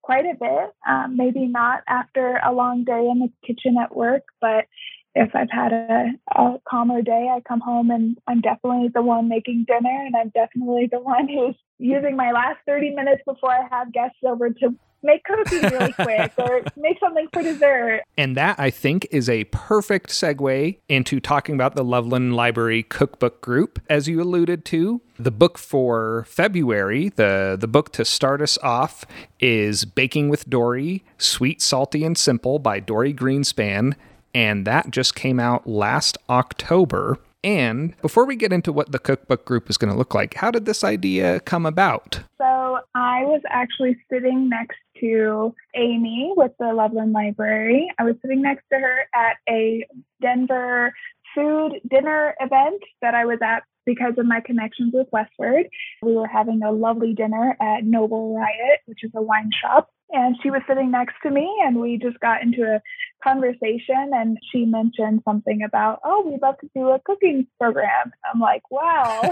quite 0.00 0.24
a 0.24 0.34
bit. 0.38 0.70
Um, 0.88 1.16
maybe 1.16 1.46
not 1.46 1.82
after 1.88 2.40
a 2.44 2.52
long 2.52 2.84
day 2.84 3.06
in 3.10 3.18
the 3.18 3.30
kitchen 3.46 3.76
at 3.78 3.94
work, 3.94 4.22
but 4.40 4.66
if 5.14 5.34
I've 5.34 5.50
had 5.50 5.72
a, 5.72 6.10
a 6.34 6.54
calmer 6.68 7.02
day, 7.02 7.30
I 7.32 7.40
come 7.46 7.60
home 7.60 7.90
and 7.90 8.18
I'm 8.26 8.40
definitely 8.40 8.88
the 8.92 9.02
one 9.02 9.28
making 9.28 9.64
dinner 9.66 10.04
and 10.06 10.16
I'm 10.16 10.30
definitely 10.30 10.88
the 10.90 11.00
one 11.00 11.28
who's 11.28 11.54
using 11.78 12.16
my 12.16 12.32
last 12.32 12.58
30 12.66 12.90
minutes 12.90 13.22
before 13.24 13.50
I 13.50 13.66
have 13.70 13.92
guests 13.92 14.18
over 14.24 14.50
to 14.50 14.74
make 15.04 15.22
cookies 15.24 15.62
really 15.62 15.92
quick 15.98 16.32
or 16.38 16.62
make 16.76 16.98
something 16.98 17.28
for 17.32 17.42
dessert. 17.42 18.02
And 18.16 18.36
that 18.36 18.58
I 18.58 18.70
think 18.70 19.06
is 19.10 19.28
a 19.28 19.44
perfect 19.44 20.10
segue 20.10 20.78
into 20.88 21.20
talking 21.20 21.54
about 21.54 21.76
the 21.76 21.84
Loveland 21.84 22.34
Library 22.34 22.82
Cookbook 22.82 23.40
Group. 23.40 23.80
As 23.88 24.08
you 24.08 24.20
alluded 24.20 24.64
to, 24.66 25.02
the 25.18 25.30
book 25.30 25.58
for 25.58 26.24
February, 26.26 27.10
the, 27.10 27.56
the 27.60 27.68
book 27.68 27.92
to 27.92 28.04
start 28.04 28.40
us 28.40 28.58
off, 28.62 29.04
is 29.38 29.84
Baking 29.84 30.28
with 30.28 30.48
Dorie 30.48 31.04
Sweet, 31.18 31.62
Salty, 31.62 32.02
and 32.02 32.18
Simple 32.18 32.58
by 32.58 32.80
Dorie 32.80 33.14
Greenspan 33.14 33.94
and 34.34 34.66
that 34.66 34.90
just 34.90 35.14
came 35.14 35.38
out 35.38 35.66
last 35.66 36.18
October. 36.28 37.18
And 37.42 37.94
before 38.00 38.24
we 38.24 38.36
get 38.36 38.52
into 38.52 38.72
what 38.72 38.90
the 38.90 38.98
cookbook 38.98 39.44
group 39.44 39.68
is 39.68 39.76
going 39.76 39.92
to 39.92 39.98
look 39.98 40.14
like, 40.14 40.34
how 40.34 40.50
did 40.50 40.64
this 40.64 40.82
idea 40.82 41.40
come 41.40 41.66
about? 41.66 42.20
So 42.38 42.78
I 42.94 43.24
was 43.24 43.42
actually 43.50 43.96
sitting 44.10 44.48
next 44.48 44.78
to 45.00 45.54
Amy 45.74 46.32
with 46.36 46.52
the 46.58 46.72
Loveland 46.72 47.12
Library. 47.12 47.86
I 47.98 48.04
was 48.04 48.16
sitting 48.22 48.40
next 48.40 48.64
to 48.72 48.78
her 48.78 49.00
at 49.14 49.36
a 49.48 49.86
Denver 50.22 50.94
food 51.34 51.80
dinner 51.90 52.34
event 52.40 52.82
that 53.02 53.14
I 53.14 53.26
was 53.26 53.38
at 53.42 53.64
because 53.86 54.14
of 54.18 54.26
my 54.26 54.40
connections 54.40 54.92
with 54.94 55.08
Westword. 55.10 55.64
We 56.02 56.14
were 56.14 56.28
having 56.28 56.62
a 56.62 56.72
lovely 56.72 57.14
dinner 57.14 57.56
at 57.60 57.84
Noble 57.84 58.36
Riot, 58.36 58.80
which 58.86 59.04
is 59.04 59.10
a 59.14 59.22
wine 59.22 59.50
shop. 59.62 59.90
And 60.10 60.36
she 60.42 60.50
was 60.50 60.60
sitting 60.68 60.90
next 60.90 61.14
to 61.24 61.30
me, 61.30 61.50
and 61.64 61.80
we 61.80 61.98
just 61.98 62.20
got 62.20 62.42
into 62.42 62.62
a 62.62 62.80
conversation. 63.22 64.10
And 64.12 64.38
she 64.52 64.64
mentioned 64.64 65.22
something 65.24 65.62
about, 65.62 66.00
oh, 66.04 66.22
we'd 66.26 66.42
love 66.42 66.58
to 66.60 66.70
do 66.74 66.90
a 66.90 67.00
cooking 67.00 67.46
program. 67.58 68.12
I'm 68.32 68.38
like, 68.38 68.70
wow, 68.70 69.22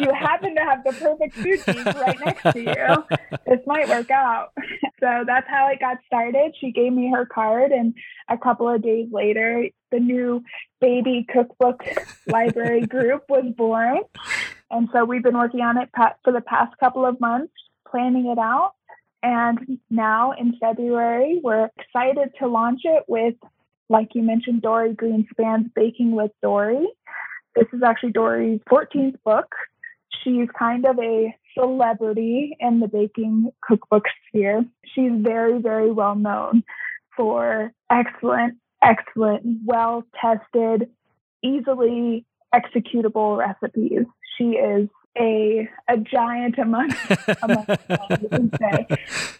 you 0.00 0.12
happen 0.14 0.54
to 0.54 0.62
have 0.62 0.84
the 0.84 0.92
perfect 0.92 1.34
food 1.34 1.60
geek 1.66 1.84
right 1.84 2.18
next 2.24 2.54
to 2.54 2.60
you. 2.60 3.18
This 3.46 3.60
might 3.66 3.88
work 3.88 4.10
out. 4.10 4.52
so 5.00 5.24
that's 5.26 5.48
how 5.48 5.68
it 5.70 5.80
got 5.80 5.98
started. 6.06 6.54
She 6.60 6.72
gave 6.72 6.92
me 6.92 7.10
her 7.10 7.26
card, 7.26 7.72
and 7.72 7.94
a 8.28 8.36
couple 8.36 8.68
of 8.68 8.82
days 8.82 9.08
later, 9.12 9.68
the 9.90 10.00
new 10.00 10.42
baby 10.80 11.26
cookbook 11.32 11.84
library 12.26 12.86
group 12.86 13.24
was 13.28 13.44
born. 13.56 14.00
And 14.70 14.88
so 14.92 15.04
we've 15.04 15.22
been 15.22 15.38
working 15.38 15.60
on 15.60 15.78
it 15.78 15.90
for 16.24 16.32
the 16.32 16.40
past 16.40 16.76
couple 16.78 17.06
of 17.06 17.20
months, 17.20 17.52
planning 17.90 18.26
it 18.26 18.38
out. 18.38 18.72
And 19.22 19.78
now 19.90 20.32
in 20.32 20.56
February, 20.60 21.40
we're 21.42 21.70
excited 21.78 22.30
to 22.38 22.48
launch 22.48 22.82
it 22.84 23.04
with, 23.08 23.34
like 23.88 24.14
you 24.14 24.22
mentioned, 24.22 24.62
Dorie 24.62 24.94
Greenspan's 24.94 25.70
Baking 25.74 26.12
with 26.12 26.30
Dorie. 26.42 26.88
This 27.54 27.66
is 27.72 27.82
actually 27.82 28.12
Dorie's 28.12 28.60
14th 28.70 29.16
book. 29.24 29.52
She's 30.22 30.48
kind 30.58 30.86
of 30.86 30.98
a 30.98 31.34
celebrity 31.58 32.56
in 32.60 32.80
the 32.80 32.88
baking 32.88 33.50
cookbook 33.62 34.04
sphere. 34.28 34.64
She's 34.94 35.12
very, 35.14 35.60
very 35.60 35.90
well 35.90 36.14
known 36.14 36.62
for 37.16 37.72
excellent, 37.90 38.58
excellent, 38.82 39.60
well 39.64 40.04
tested, 40.20 40.88
easily 41.42 42.24
executable 42.54 43.38
recipes. 43.38 44.04
She 44.36 44.50
is 44.50 44.88
a 45.18 45.68
a 45.88 45.96
giant 45.98 46.58
among 46.58 46.90
among 47.42 47.66
say. 48.60 48.86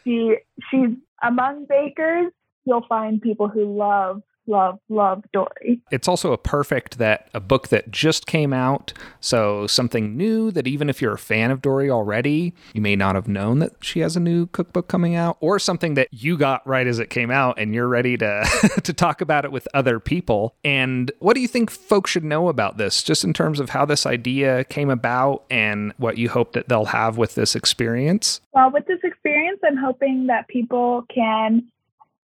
She 0.05 0.37
she's 0.71 0.91
among 1.23 1.67
bakers. 1.67 2.33
You'll 2.65 2.87
find 2.89 3.23
people 3.23 3.49
who 3.49 3.77
love 3.77 4.23
love, 4.49 4.79
love 4.89 5.23
Dorie. 5.33 5.81
It's 5.91 6.09
also 6.09 6.33
a 6.33 6.39
perfect 6.39 6.99
that 6.99 7.29
a 7.35 7.41
book 7.41 7.69
that 7.69 7.91
just 7.91 8.27
came 8.27 8.53
out, 8.53 8.93
so 9.21 9.67
something 9.67 10.17
new 10.17 10.51
that 10.51 10.67
even 10.67 10.91
if 10.91 11.01
you're 11.01 11.13
a 11.13 11.19
fan 11.19 11.51
of 11.51 11.63
Dorie 11.63 11.91
already, 11.91 12.55
you 12.73 12.81
may 12.81 12.97
not 12.97 13.15
have 13.15 13.29
known 13.29 13.59
that 13.61 13.73
she 13.81 14.01
has 14.01 14.17
a 14.17 14.21
new 14.21 14.47
cookbook 14.47 14.89
coming 14.89 15.15
out, 15.15 15.37
or 15.41 15.59
something 15.59 15.95
that 15.95 16.09
you 16.11 16.37
got 16.37 16.67
right 16.67 16.87
as 16.87 16.99
it 16.99 17.11
came 17.11 17.31
out 17.31 17.59
and 17.59 17.75
you're 17.75 17.89
ready 17.89 18.17
to 18.17 18.45
to 18.83 18.93
talk 18.93 19.21
about 19.21 19.45
it 19.45 19.53
with 19.53 19.69
other 19.75 20.01
people. 20.01 20.55
And 20.65 21.13
what 21.19 21.35
do 21.35 21.41
you 21.41 21.49
think 21.49 21.71
folks 21.71 22.11
should 22.11 22.25
know 22.25 22.49
about 22.49 22.79
this, 22.79 23.03
just 23.03 23.25
in 23.25 23.33
terms 23.33 23.61
of 23.61 23.71
how 23.71 23.85
this 23.85 24.07
idea 24.07 24.65
came 24.65 24.91
about 24.91 25.45
and 25.51 25.93
what 25.99 26.19
you 26.19 26.29
hope 26.29 26.53
that 26.55 26.69
they'll 26.69 26.87
have 26.87 27.19
with 27.19 27.35
this 27.35 27.55
experience? 27.55 28.41
Well, 28.53 28.71
with 28.73 28.87
this 28.87 29.01
experience, 29.05 29.61
I'm 29.65 29.77
hoping 29.77 30.27
that 30.27 30.49
people 30.49 31.05
can 31.15 31.69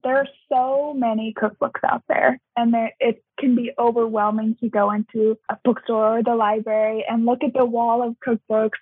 there 0.04 0.18
are 0.18 0.28
so 0.52 0.94
many 0.94 1.34
cookbooks 1.34 1.82
out 1.82 2.02
there, 2.08 2.38
and 2.56 2.74
it 3.00 3.24
can 3.38 3.56
be 3.56 3.72
overwhelming 3.78 4.56
to 4.60 4.68
go 4.68 4.90
into 4.92 5.36
a 5.48 5.56
bookstore 5.64 6.18
or 6.18 6.22
the 6.22 6.34
library 6.34 7.04
and 7.08 7.26
look 7.26 7.42
at 7.42 7.54
the 7.54 7.64
wall 7.64 8.06
of 8.06 8.16
cookbooks 8.26 8.78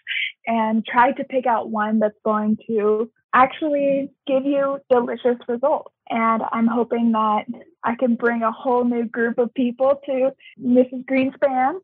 and 0.47 0.85
try 0.85 1.13
to 1.13 1.25
pick 1.25 1.47
out 1.47 1.71
one 1.71 2.01
that's 2.01 2.19
going 2.25 2.59
to 2.67 3.11
actually 3.33 4.11
give 4.27 4.45
you 4.45 4.79
delicious 4.91 5.39
results. 5.49 5.93
And 6.11 6.43
I'm 6.53 6.67
hoping 6.67 7.13
that 7.13 7.47
I 7.85 7.95
can 7.95 8.17
bring 8.17 8.43
a 8.43 8.53
whole 8.53 8.85
new 8.85 9.05
group 9.05 9.39
of 9.39 9.55
people 9.55 10.01
to 10.07 10.33
Mrs. 10.61 11.07
Greenspan. 11.07 11.79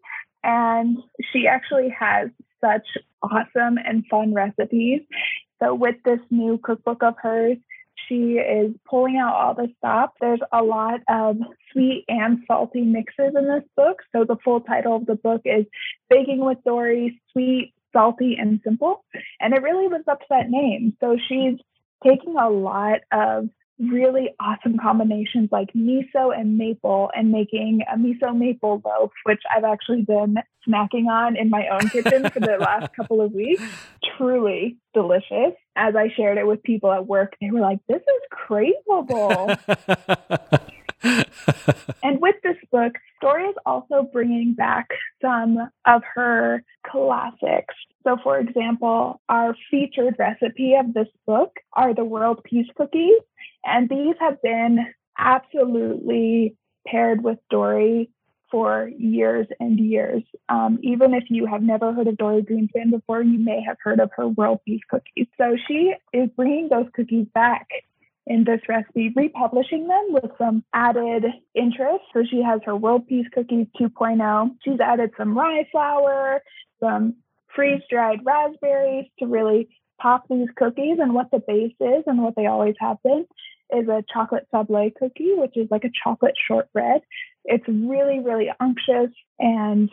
And 0.45 0.99
she 1.33 1.47
actually 1.47 1.95
has 1.99 2.29
such 2.61 2.87
awesome 3.23 3.79
and 3.79 4.05
fun 4.11 4.35
recipes. 4.35 5.03
So, 5.61 5.75
with 5.75 5.97
this 6.05 6.21
new 6.31 6.59
cookbook 6.59 7.03
of 7.03 7.15
hers, 7.21 7.57
she 8.09 8.39
is 8.39 8.75
pulling 8.89 9.17
out 9.17 9.35
all 9.35 9.55
the 9.55 9.69
stops. 9.79 10.17
There's 10.21 10.41
a 10.53 10.63
lot 10.63 11.01
of 11.09 11.37
sweet 11.73 12.05
and 12.09 12.39
salty 12.47 12.83
mixes 12.83 13.35
in 13.37 13.47
this 13.47 13.65
book. 13.77 14.03
So 14.13 14.25
the 14.25 14.37
full 14.45 14.61
title 14.61 14.97
of 14.97 15.07
the 15.07 15.15
book 15.15 15.43
is 15.45 15.67
Baking 16.09 16.45
with 16.45 16.59
Dorie, 16.65 17.21
Sweet, 17.33 17.75
Salty, 17.93 18.37
and 18.39 18.61
Simple. 18.65 19.05
And 19.41 19.55
it 19.55 19.63
really 19.63 19.89
lives 19.89 20.09
up 20.09 20.21
to 20.21 20.27
that 20.31 20.49
name. 20.49 20.97
So 21.01 21.17
she's 21.29 21.59
taking 22.05 22.37
a 22.37 22.49
lot 22.49 23.01
of 23.13 23.49
really 23.79 24.35
awesome 24.41 24.77
combinations 24.79 25.49
like 25.53 25.73
miso 25.73 26.37
and 26.37 26.59
maple 26.59 27.11
and 27.15 27.31
making 27.31 27.81
a 27.93 27.97
miso 27.97 28.37
maple 28.37 28.83
loaf, 28.85 29.11
which 29.25 29.41
I've 29.55 29.65
actually 29.65 30.03
been 30.03 30.37
snacking 30.69 31.07
on 31.07 31.37
in 31.37 31.49
my 31.51 31.69
own 31.69 31.89
kitchen 31.89 32.29
for 32.31 32.41
the 32.41 32.57
last 32.59 32.93
couple 32.97 33.21
of 33.21 33.33
weeks. 33.33 33.63
Truly 34.17 34.77
delicious. 34.95 35.55
As 35.77 35.95
I 35.95 36.09
shared 36.17 36.39
it 36.39 36.47
with 36.47 36.63
people 36.63 36.93
at 36.93 37.07
work, 37.07 37.37
they 37.41 37.51
were 37.51 37.61
like, 37.61 37.79
this 37.89 38.03
is 38.03 38.23
craveable. 38.33 39.57
and 42.03 42.21
with 42.21 42.35
this 42.43 42.57
book, 42.73 42.93
Dorie 43.21 43.45
is 43.45 43.57
also 43.65 44.09
bringing 44.13 44.55
back 44.55 44.89
some 45.23 45.59
of 45.87 46.03
her 46.15 46.63
classics. 46.87 47.75
So, 48.05 48.17
for 48.23 48.39
example, 48.39 49.21
our 49.29 49.55
featured 49.71 50.17
recipe 50.19 50.75
of 50.75 50.95
this 50.95 51.09
book 51.27 51.53
are 51.75 51.95
the 51.95 52.05
world 52.05 52.43
peace 52.45 52.69
cookies. 52.77 53.21
And 53.69 53.89
these 53.89 54.15
have 54.21 54.41
been 54.43 54.87
absolutely 55.19 56.57
paired 56.87 57.23
with 57.23 57.39
Dorie 57.51 58.11
for 58.51 58.91
years 58.97 59.47
and 59.61 59.79
years. 59.79 60.23
Um, 60.49 60.79
even 60.83 61.13
if 61.13 61.25
you 61.29 61.47
have 61.47 61.63
never 61.63 61.93
heard 61.93 62.09
of 62.09 62.17
Dorie 62.17 62.43
Greenspan 62.43 62.91
before, 62.91 63.23
you 63.23 63.39
may 63.39 63.63
have 63.67 63.77
heard 63.83 64.01
of 64.01 64.11
her 64.17 64.27
world 64.27 64.61
peace 64.65 64.81
cookies. 64.89 65.27
So 65.37 65.57
she 65.67 65.93
is 66.13 66.31
bringing 66.37 66.69
those 66.71 66.87
cookies 66.95 67.27
back 67.35 67.67
in 68.27 68.45
this 68.45 68.61
recipe, 68.69 69.13
republishing 69.15 69.89
them 69.89 70.07
with 70.11 70.31
some 70.39 70.65
added 70.73 71.25
interest. 71.55 72.05
So 72.13 72.25
she 72.31 72.43
has 72.43 72.61
her 72.65 72.77
world 72.77 73.07
peace 73.07 73.27
cookies 73.33 73.67
2.0. 73.81 74.51
She's 74.65 74.81
added 74.81 75.13
some 75.19 75.37
rye 75.37 75.67
flour, 75.71 76.43
some 76.81 77.17
freeze 77.55 77.83
dried 77.91 78.21
raspberries 78.25 79.07
to 79.19 79.27
really 79.27 79.69
pop 80.01 80.25
these 80.29 80.49
cookies. 80.57 80.99
And 81.01 81.15
what 81.15 81.31
the 81.31 81.41
base 81.47 81.75
is 81.81 82.05
and 82.07 82.23
what 82.23 82.35
they 82.37 82.47
always 82.47 82.77
have 82.81 82.99
been 83.03 83.27
is 83.75 83.89
a 83.89 84.05
chocolate 84.13 84.47
sablé 84.53 84.95
cookie, 84.95 85.35
which 85.35 85.57
is 85.57 85.69
like 85.71 85.85
a 85.85 85.91
chocolate 86.03 86.35
shortbread. 86.47 87.03
It's 87.45 87.67
really, 87.69 88.21
really 88.21 88.51
unctuous 88.61 89.11
and 89.39 89.91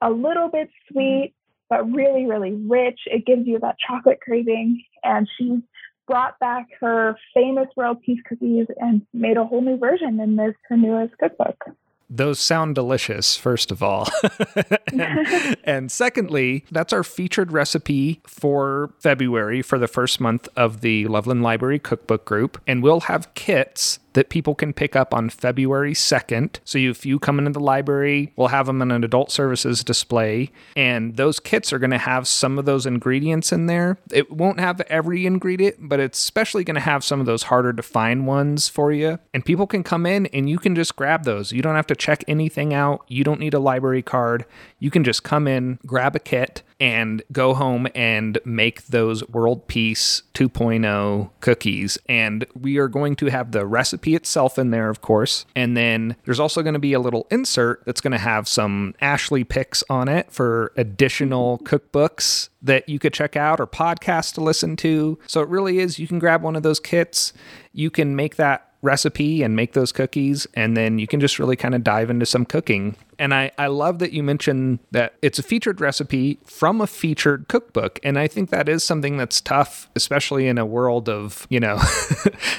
a 0.00 0.10
little 0.10 0.48
bit 0.48 0.70
sweet, 0.90 1.34
but 1.68 1.90
really, 1.92 2.26
really 2.26 2.52
rich. 2.52 3.00
It 3.06 3.24
gives 3.26 3.46
you 3.46 3.58
that 3.60 3.76
chocolate 3.78 4.20
craving. 4.20 4.82
And 5.04 5.28
she's 5.38 5.60
brought 6.06 6.38
back 6.38 6.66
her 6.80 7.16
famous 7.34 7.68
world 7.76 8.02
peace 8.02 8.20
cookies 8.28 8.66
and 8.78 9.02
made 9.12 9.36
a 9.36 9.44
whole 9.44 9.62
new 9.62 9.78
version 9.78 10.20
in 10.20 10.36
this 10.36 10.54
her 10.68 10.76
newest 10.76 11.16
cookbook 11.18 11.64
those 12.08 12.38
sound 12.38 12.74
delicious, 12.74 13.36
first 13.36 13.70
of 13.70 13.82
all. 13.82 14.08
and, 14.92 15.56
and, 15.64 15.92
secondly, 15.92 16.64
that's 16.70 16.92
our 16.92 17.02
featured 17.02 17.52
recipe 17.52 18.20
for 18.26 18.92
February 18.98 19.62
for 19.62 19.78
the 19.78 19.88
first 19.88 20.20
month 20.20 20.48
of 20.56 20.80
the 20.80 21.06
Loveland 21.06 21.42
Library 21.42 21.78
Cookbook 21.78 22.24
Group. 22.24 22.60
And 22.66 22.82
we'll 22.82 23.00
have 23.00 23.32
kits 23.34 23.98
that 24.14 24.28
people 24.28 24.54
can 24.54 24.72
pick 24.72 24.96
up 24.96 25.14
on 25.14 25.30
February 25.30 25.94
2nd. 25.94 26.58
So 26.64 26.78
if 26.78 27.06
you 27.06 27.18
come 27.18 27.38
into 27.38 27.52
the 27.52 27.60
library, 27.60 28.32
we'll 28.36 28.48
have 28.48 28.66
them 28.66 28.82
in 28.82 28.90
an 28.90 29.04
adult 29.04 29.30
services 29.30 29.84
display. 29.84 30.50
And 30.76 31.16
those 31.16 31.40
kits 31.40 31.72
are 31.72 31.78
going 31.78 31.90
to 31.90 31.98
have 31.98 32.28
some 32.28 32.58
of 32.58 32.64
those 32.64 32.86
ingredients 32.86 33.52
in 33.52 33.66
there. 33.66 33.98
It 34.10 34.30
won't 34.30 34.60
have 34.60 34.80
every 34.82 35.26
ingredient, 35.26 35.76
but 35.80 36.00
it's 36.00 36.18
especially 36.18 36.64
going 36.64 36.74
to 36.74 36.80
have 36.80 37.04
some 37.04 37.20
of 37.20 37.26
those 37.26 37.44
harder 37.44 37.72
to 37.72 37.82
find 37.82 38.26
ones 38.26 38.68
for 38.68 38.92
you. 38.92 39.18
And 39.34 39.44
people 39.44 39.66
can 39.66 39.82
come 39.82 40.06
in 40.06 40.26
and 40.26 40.48
you 40.48 40.58
can 40.58 40.74
just 40.74 40.96
grab 40.96 41.24
those. 41.24 41.52
You 41.52 41.62
don't 41.62 41.76
have 41.76 41.86
to 41.88 41.96
check 41.96 42.24
anything 42.28 42.74
out. 42.74 43.04
You 43.08 43.24
don't 43.24 43.40
need 43.40 43.54
a 43.54 43.58
library 43.58 44.02
card. 44.02 44.44
You 44.78 44.90
can 44.90 45.04
just 45.04 45.22
come 45.22 45.46
in, 45.46 45.78
grab 45.86 46.16
a 46.16 46.20
kit, 46.20 46.62
and 46.82 47.22
go 47.30 47.54
home 47.54 47.86
and 47.94 48.40
make 48.44 48.84
those 48.88 49.26
World 49.28 49.68
Peace 49.68 50.24
2.0 50.34 51.30
cookies. 51.38 51.96
And 52.08 52.44
we 52.56 52.76
are 52.78 52.88
going 52.88 53.14
to 53.16 53.26
have 53.26 53.52
the 53.52 53.64
recipe 53.64 54.16
itself 54.16 54.58
in 54.58 54.72
there, 54.72 54.88
of 54.88 55.00
course. 55.00 55.46
And 55.54 55.76
then 55.76 56.16
there's 56.24 56.40
also 56.40 56.60
going 56.60 56.74
to 56.74 56.80
be 56.80 56.92
a 56.92 56.98
little 56.98 57.28
insert 57.30 57.84
that's 57.86 58.00
going 58.00 58.10
to 58.10 58.18
have 58.18 58.48
some 58.48 58.96
Ashlee 59.00 59.48
picks 59.48 59.84
on 59.88 60.08
it 60.08 60.32
for 60.32 60.72
additional 60.76 61.58
cookbooks 61.62 62.48
that 62.60 62.88
you 62.88 62.98
could 62.98 63.14
check 63.14 63.36
out 63.36 63.60
or 63.60 63.68
podcasts 63.68 64.34
to 64.34 64.40
listen 64.40 64.74
to. 64.78 65.20
So 65.28 65.40
it 65.40 65.48
really 65.48 65.78
is, 65.78 66.00
you 66.00 66.08
can 66.08 66.18
grab 66.18 66.42
one 66.42 66.56
of 66.56 66.64
those 66.64 66.80
kits, 66.80 67.32
you 67.72 67.90
can 67.90 68.16
make 68.16 68.34
that 68.36 68.72
recipe 68.82 69.44
and 69.44 69.54
make 69.54 69.74
those 69.74 69.92
cookies, 69.92 70.48
and 70.54 70.76
then 70.76 70.98
you 70.98 71.06
can 71.06 71.20
just 71.20 71.38
really 71.38 71.54
kind 71.54 71.76
of 71.76 71.84
dive 71.84 72.10
into 72.10 72.26
some 72.26 72.44
cooking 72.44 72.96
And 73.18 73.34
I, 73.34 73.50
I 73.58 73.66
love 73.66 73.98
that 73.98 74.12
you 74.12 74.22
mentioned 74.22 74.78
that 74.90 75.14
it's 75.22 75.38
a 75.38 75.42
featured 75.42 75.80
recipe 75.80 76.38
from 76.44 76.80
a 76.80 76.86
featured 76.86 77.48
cookbook. 77.48 77.98
And 78.02 78.18
I 78.18 78.26
think 78.26 78.50
that 78.50 78.68
is 78.68 78.82
something 78.82 79.16
that's 79.16 79.40
tough, 79.40 79.90
especially 79.94 80.48
in 80.48 80.58
a 80.58 80.66
world 80.66 81.08
of, 81.08 81.46
you 81.50 81.60
know, 81.60 81.76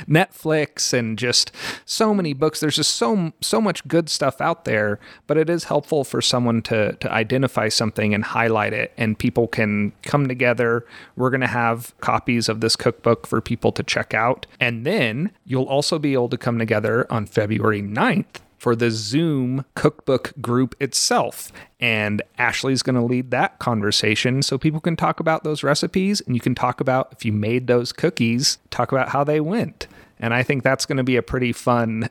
Netflix 0.08 0.94
and 0.94 1.18
just 1.18 1.52
so 1.86 2.14
many 2.14 2.34
books. 2.34 2.60
There's 2.60 2.76
just 2.76 2.96
so 2.96 3.34
so 3.42 3.60
much 3.60 3.88
good 3.88 4.10
stuff 4.10 4.42
out 4.42 4.66
there, 4.66 5.00
but 5.28 5.38
it 5.38 5.50
is 5.50 5.66
helpful 5.66 6.04
for 6.04 6.22
someone 6.22 6.62
to 6.64 6.94
to 6.94 7.12
identify 7.12 7.70
something 7.70 8.14
and 8.14 8.24
highlight 8.24 8.74
it 8.74 8.94
and 8.98 9.18
people 9.18 9.48
can 9.48 9.94
come 10.04 10.28
together. 10.28 10.86
We're 11.16 11.30
going 11.30 11.42
to 11.42 11.48
have 11.48 11.98
copies 12.00 12.50
of 12.50 12.62
this 12.62 12.76
cookbook 12.76 13.28
for 13.28 13.42
people 13.42 13.72
to 13.74 13.84
check 13.84 14.14
out. 14.14 14.46
And 14.60 14.86
then 14.86 15.32
you'll 15.46 15.64
also 15.64 16.00
be 16.00 16.14
able 16.14 16.30
to 16.30 16.38
come 16.38 16.60
together 16.60 17.12
on 17.12 17.26
February 17.26 17.82
9th 17.82 18.42
for 18.64 18.78
the 18.78 18.90
Zoom 18.90 19.66
cookbook 19.76 20.32
group 20.40 20.74
itself. 20.80 21.52
And 21.82 22.22
Ashlee's 22.40 22.82
going 22.82 22.96
to 22.96 23.02
lead 23.02 23.30
that 23.32 23.60
conversation 23.60 24.42
so 24.42 24.58
people 24.58 24.80
can 24.80 24.96
talk 24.96 25.20
about 25.20 25.44
those 25.44 25.64
recipes 25.64 26.22
and 26.22 26.34
you 26.34 26.40
can 26.40 26.56
talk 26.56 26.80
about 26.80 27.10
if 27.12 27.26
you 27.26 27.34
made 27.34 27.68
those 27.68 27.92
cookies, 27.92 28.60
talk 28.70 28.94
about 28.94 29.10
how 29.10 29.26
they 29.26 29.42
went. 29.42 29.88
And 30.18 30.34
I 30.34 30.44
think 30.44 30.64
that's 30.64 30.86
going 30.86 30.96
to 30.96 31.04
be 31.04 31.18
a 31.18 31.22
pretty 31.22 31.52
fun, 31.52 32.08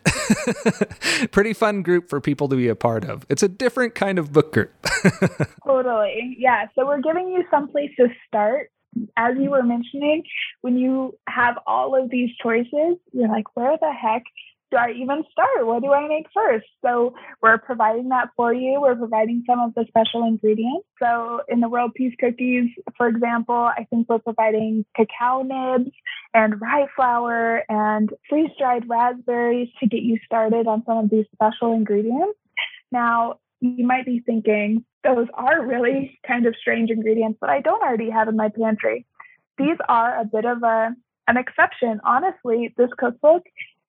pretty 1.30 1.54
fun 1.54 1.80
group 1.80 2.10
for 2.10 2.20
people 2.20 2.50
to 2.50 2.56
be 2.56 2.68
a 2.68 2.76
part 2.76 3.06
of. 3.06 3.24
It's 3.30 3.42
a 3.42 3.48
different 3.48 3.94
kind 3.94 4.18
of 4.18 4.30
book 4.30 4.52
group. 4.52 4.74
totally. 5.66 6.36
Yeah. 6.38 6.66
So 6.74 6.84
we're 6.84 7.00
giving 7.00 7.28
you 7.28 7.44
some 7.50 7.68
place 7.68 7.92
to 7.98 8.08
start 8.28 8.70
as 9.16 9.36
you 9.38 9.50
were 9.50 9.62
mentioning, 9.62 10.22
when 10.60 10.76
you 10.76 11.16
have 11.26 11.54
all 11.66 12.00
of 12.00 12.10
these 12.10 12.28
choices, 12.42 12.98
you're 13.12 13.28
like, 13.28 13.46
where 13.56 13.76
the 13.80 13.90
heck 13.90 14.22
do 14.72 14.78
I 14.78 14.92
even 14.92 15.22
start? 15.30 15.66
What 15.66 15.82
do 15.82 15.92
I 15.92 16.08
make 16.08 16.26
first? 16.34 16.66
So 16.82 17.14
we're 17.42 17.58
providing 17.58 18.08
that 18.08 18.30
for 18.34 18.54
you. 18.54 18.80
We're 18.80 18.96
providing 18.96 19.44
some 19.46 19.60
of 19.60 19.74
the 19.74 19.84
special 19.86 20.26
ingredients. 20.26 20.88
So 21.00 21.42
in 21.48 21.60
the 21.60 21.68
world 21.68 21.92
peace 21.94 22.14
cookies, 22.18 22.70
for 22.96 23.06
example, 23.06 23.54
I 23.54 23.86
think 23.90 24.08
we're 24.08 24.18
providing 24.18 24.86
cacao 24.96 25.42
nibs 25.42 25.90
and 26.32 26.58
rye 26.60 26.86
flour 26.96 27.62
and 27.68 28.10
freeze 28.28 28.50
dried 28.58 28.88
raspberries 28.88 29.68
to 29.80 29.86
get 29.86 30.00
you 30.02 30.18
started 30.24 30.66
on 30.66 30.82
some 30.86 30.96
of 30.96 31.10
these 31.10 31.26
special 31.34 31.74
ingredients. 31.74 32.38
Now, 32.90 33.40
you 33.60 33.86
might 33.86 34.06
be 34.06 34.22
thinking, 34.24 34.86
those 35.04 35.26
are 35.34 35.64
really 35.64 36.18
kind 36.26 36.46
of 36.46 36.54
strange 36.58 36.90
ingredients 36.90 37.38
that 37.42 37.50
I 37.50 37.60
don't 37.60 37.82
already 37.82 38.08
have 38.08 38.28
in 38.28 38.36
my 38.36 38.48
pantry. 38.48 39.06
These 39.58 39.76
are 39.86 40.18
a 40.18 40.24
bit 40.24 40.46
of 40.46 40.62
a 40.62 40.96
an 41.28 41.36
exception. 41.36 42.00
Honestly, 42.04 42.74
this 42.76 42.90
cookbook 42.98 43.42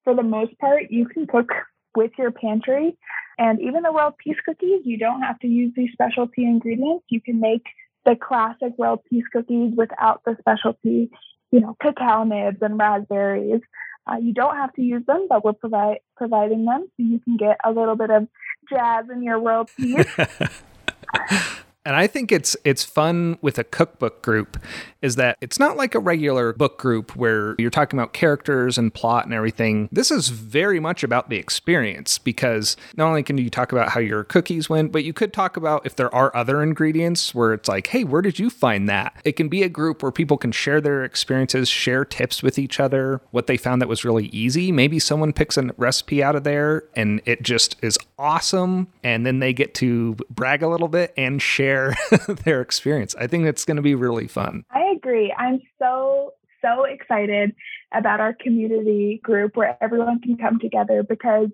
for 0.04 0.16
the 0.16 0.24
most 0.24 0.58
part, 0.60 0.84
you 0.90 1.08
can 1.08 1.28
cook 1.28 1.50
with 1.96 2.12
your 2.18 2.32
pantry. 2.32 2.98
And 3.38 3.60
even 3.62 3.84
the 3.84 3.92
world 3.92 4.16
peace 4.24 4.38
cookies, 4.46 4.82
you 4.84 4.98
don't 4.98 5.22
have 5.22 5.40
to 5.40 5.48
use 5.48 5.74
these 5.76 5.92
specialty 5.94 6.44
ingredients. 6.44 7.06
You 7.10 7.22
can 7.22 7.40
make 7.40 7.64
the 8.06 8.16
classic 8.16 8.78
world 8.78 9.00
peace 9.10 9.24
cookies 9.32 9.74
without 9.76 10.22
the 10.26 10.36
specialty, 10.40 11.10
you 11.52 11.60
know, 11.60 11.76
cacao 11.82 12.24
nibs 12.24 12.58
and 12.62 12.78
raspberries. 12.78 13.62
Uh, 14.06 14.18
you 14.18 14.34
don't 14.34 14.58
have 14.58 14.74
to 14.74 14.82
use 14.82 15.06
them, 15.06 15.28
but 15.30 15.46
we're 15.46 15.54
provide, 15.54 16.00
providing 16.18 16.66
them 16.66 16.82
so 16.82 17.04
you 17.04 17.20
can 17.20 17.38
get 17.38 17.58
a 17.66 17.72
little 17.72 17.96
bit 17.96 18.10
of 18.10 18.28
jazz 18.70 19.06
in 19.12 19.24
your 19.24 19.40
world 19.40 19.70
peace. 19.78 20.06
And 21.86 21.98
I 21.98 22.08
think 22.08 22.32
it's 22.32 22.56
it's 22.64 22.84
fun 22.84 23.38
with 23.42 23.60
a 23.60 23.64
cookbook 23.64 24.22
group 24.22 24.58
is 25.02 25.18
that 25.18 25.38
it's 25.42 25.60
not 25.60 25.76
like 25.76 25.94
a 25.96 26.00
regular 26.00 26.54
book 26.54 26.80
group 26.80 27.14
where 27.14 27.56
you're 27.60 27.70
talking 27.70 28.00
about 28.00 28.14
characters 28.14 28.78
and 28.78 28.94
plot 28.94 29.26
and 29.26 29.34
everything. 29.34 29.90
This 29.92 30.10
is 30.10 30.30
very 30.30 30.80
much 30.80 31.04
about 31.04 31.30
the 31.30 31.36
experience 31.36 32.18
because 32.18 32.78
not 32.96 33.08
only 33.08 33.22
can 33.22 33.38
you 33.38 33.50
talk 33.50 33.74
about 33.74 33.90
how 33.90 34.00
your 34.00 34.24
cookies 34.24 34.70
went, 34.70 34.94
but 34.94 35.04
you 35.04 35.12
could 35.12 35.34
talk 35.34 35.58
about 35.58 35.86
if 35.86 35.98
there 35.98 36.14
are 36.16 36.34
other 36.34 36.64
ingredients 36.64 37.36
where 37.36 37.54
it's 37.54 37.68
like, 37.68 37.88
"Hey, 37.88 38.06
where 38.06 38.22
did 38.22 38.40
you 38.40 38.50
find 38.50 38.88
that?" 38.88 39.20
It 39.26 39.34
can 39.34 39.50
be 39.50 39.62
a 39.62 39.70
group 39.70 40.02
where 40.02 40.12
people 40.12 40.38
can 40.38 40.54
share 40.54 40.80
their 40.80 41.04
experiences, 41.04 41.68
share 41.68 42.06
tips 42.06 42.42
with 42.42 42.58
each 42.58 42.80
other, 42.80 43.20
what 43.32 43.48
they 43.48 43.58
found 43.58 43.82
that 43.82 43.90
was 43.90 44.06
really 44.06 44.28
easy. 44.28 44.72
Maybe 44.72 45.00
someone 45.00 45.34
picks 45.34 45.58
a 45.58 45.72
recipe 45.76 46.24
out 46.24 46.38
of 46.38 46.46
there 46.46 46.86
and 46.96 47.22
it 47.26 47.44
just 47.44 47.76
is 47.82 47.98
awesome 48.18 48.88
and 49.04 49.26
then 49.26 49.40
they 49.40 49.52
get 49.52 49.74
to 49.74 50.16
brag 50.30 50.64
a 50.64 50.70
little 50.70 50.88
bit 50.88 51.14
and 51.18 51.42
share 51.42 51.73
share 51.74 51.96
their 52.46 52.62
experience. 52.62 53.16
I 53.20 53.28
think 53.28 53.46
it's 53.46 53.66
going 53.66 53.78
to 53.78 53.84
be 53.84 53.96
really 53.96 54.28
fun. 54.28 54.66
I 54.72 54.94
agree. 54.96 55.34
I'm 55.38 55.62
so 55.80 56.34
so 56.62 56.86
excited 56.86 57.54
about 57.94 58.22
our 58.22 58.34
community 58.34 59.20
group 59.22 59.58
where 59.58 59.78
everyone 59.82 60.22
can 60.22 60.38
come 60.38 60.60
together 60.60 61.04
because 61.04 61.50